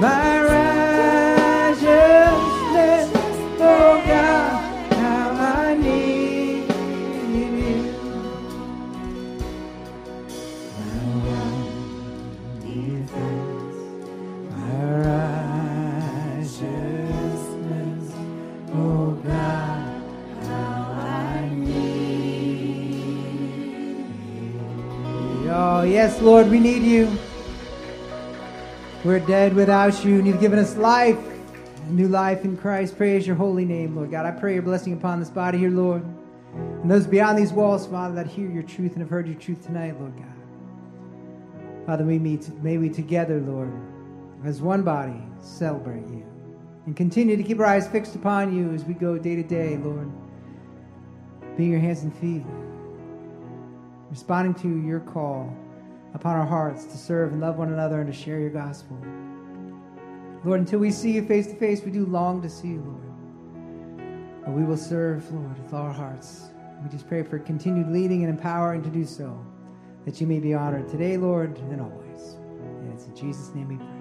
My 0.00 0.44
righteousness. 0.44 3.10
Oh 3.60 4.02
God, 4.06 4.94
how 4.94 5.32
I 5.32 5.76
need 5.76 6.68
you. 7.34 7.96
Defense, 12.60 13.76
my 14.50 14.74
righteousness. 16.38 18.14
Oh 18.74 19.12
God, 19.24 20.02
how 20.46 20.94
I 20.98 21.50
need 21.54 21.96
Oh, 25.52 25.84
yes, 25.84 26.22
Lord, 26.22 26.50
we 26.50 26.60
need 26.60 26.84
you. 26.84 27.08
Dead 29.26 29.54
without 29.54 30.04
you, 30.04 30.18
and 30.18 30.26
you've 30.26 30.40
given 30.40 30.58
us 30.58 30.76
life, 30.76 31.18
new 31.88 32.08
life 32.08 32.44
in 32.44 32.56
Christ. 32.56 32.96
Praise 32.96 33.26
your 33.26 33.36
holy 33.36 33.64
name, 33.64 33.94
Lord 33.94 34.10
God. 34.10 34.26
I 34.26 34.30
pray 34.30 34.54
your 34.54 34.62
blessing 34.62 34.92
upon 34.92 35.20
this 35.20 35.30
body 35.30 35.58
here, 35.58 35.70
Lord. 35.70 36.02
And 36.54 36.90
those 36.90 37.06
beyond 37.06 37.38
these 37.38 37.52
walls, 37.52 37.86
Father, 37.86 38.14
that 38.14 38.26
hear 38.26 38.50
your 38.50 38.62
truth 38.62 38.92
and 38.92 39.00
have 39.00 39.10
heard 39.10 39.26
your 39.26 39.36
truth 39.36 39.64
tonight, 39.64 39.98
Lord 40.00 40.16
God. 40.16 41.86
Father, 41.86 42.04
we 42.04 42.18
meet, 42.18 42.48
may 42.62 42.78
we 42.78 42.88
together, 42.88 43.40
Lord, 43.40 43.72
as 44.44 44.60
one 44.62 44.82
body, 44.82 45.22
celebrate 45.40 46.06
you. 46.08 46.24
And 46.86 46.96
continue 46.96 47.36
to 47.36 47.42
keep 47.42 47.60
our 47.60 47.66
eyes 47.66 47.86
fixed 47.88 48.14
upon 48.14 48.56
you 48.56 48.72
as 48.72 48.84
we 48.84 48.94
go 48.94 49.18
day 49.18 49.36
to 49.36 49.42
day, 49.42 49.76
Lord. 49.76 50.10
Being 51.56 51.70
your 51.72 51.80
hands 51.80 52.02
and 52.02 52.16
feet. 52.16 52.44
Responding 54.10 54.54
to 54.54 54.86
your 54.86 55.00
call 55.00 55.54
upon 56.14 56.36
our 56.36 56.46
hearts 56.46 56.84
to 56.86 56.96
serve 56.96 57.32
and 57.32 57.40
love 57.40 57.56
one 57.56 57.72
another 57.72 58.00
and 58.00 58.12
to 58.12 58.18
share 58.18 58.40
your 58.40 58.50
gospel. 58.50 58.96
Lord, 60.44 60.60
until 60.60 60.78
we 60.78 60.90
see 60.90 61.12
you 61.12 61.24
face 61.26 61.46
to 61.48 61.54
face, 61.54 61.82
we 61.82 61.90
do 61.90 62.06
long 62.06 62.40
to 62.42 62.48
see 62.48 62.68
you, 62.68 62.82
Lord. 62.84 64.44
But 64.44 64.52
we 64.52 64.64
will 64.64 64.76
serve, 64.76 65.30
Lord, 65.32 65.62
with 65.62 65.74
all 65.74 65.82
our 65.82 65.92
hearts. 65.92 66.48
We 66.82 66.88
just 66.88 67.06
pray 67.06 67.22
for 67.22 67.38
continued 67.38 67.88
leading 67.88 68.24
and 68.24 68.30
empowering 68.30 68.82
to 68.82 68.88
do 68.88 69.04
so, 69.04 69.38
that 70.06 70.20
you 70.20 70.26
may 70.26 70.40
be 70.40 70.54
honored 70.54 70.88
today, 70.88 71.18
Lord, 71.18 71.58
and 71.58 71.80
always. 71.80 72.36
And 72.80 72.92
it's 72.92 73.04
in 73.04 73.14
Jesus' 73.14 73.54
name 73.54 73.68
we 73.68 73.76
pray. 73.76 73.99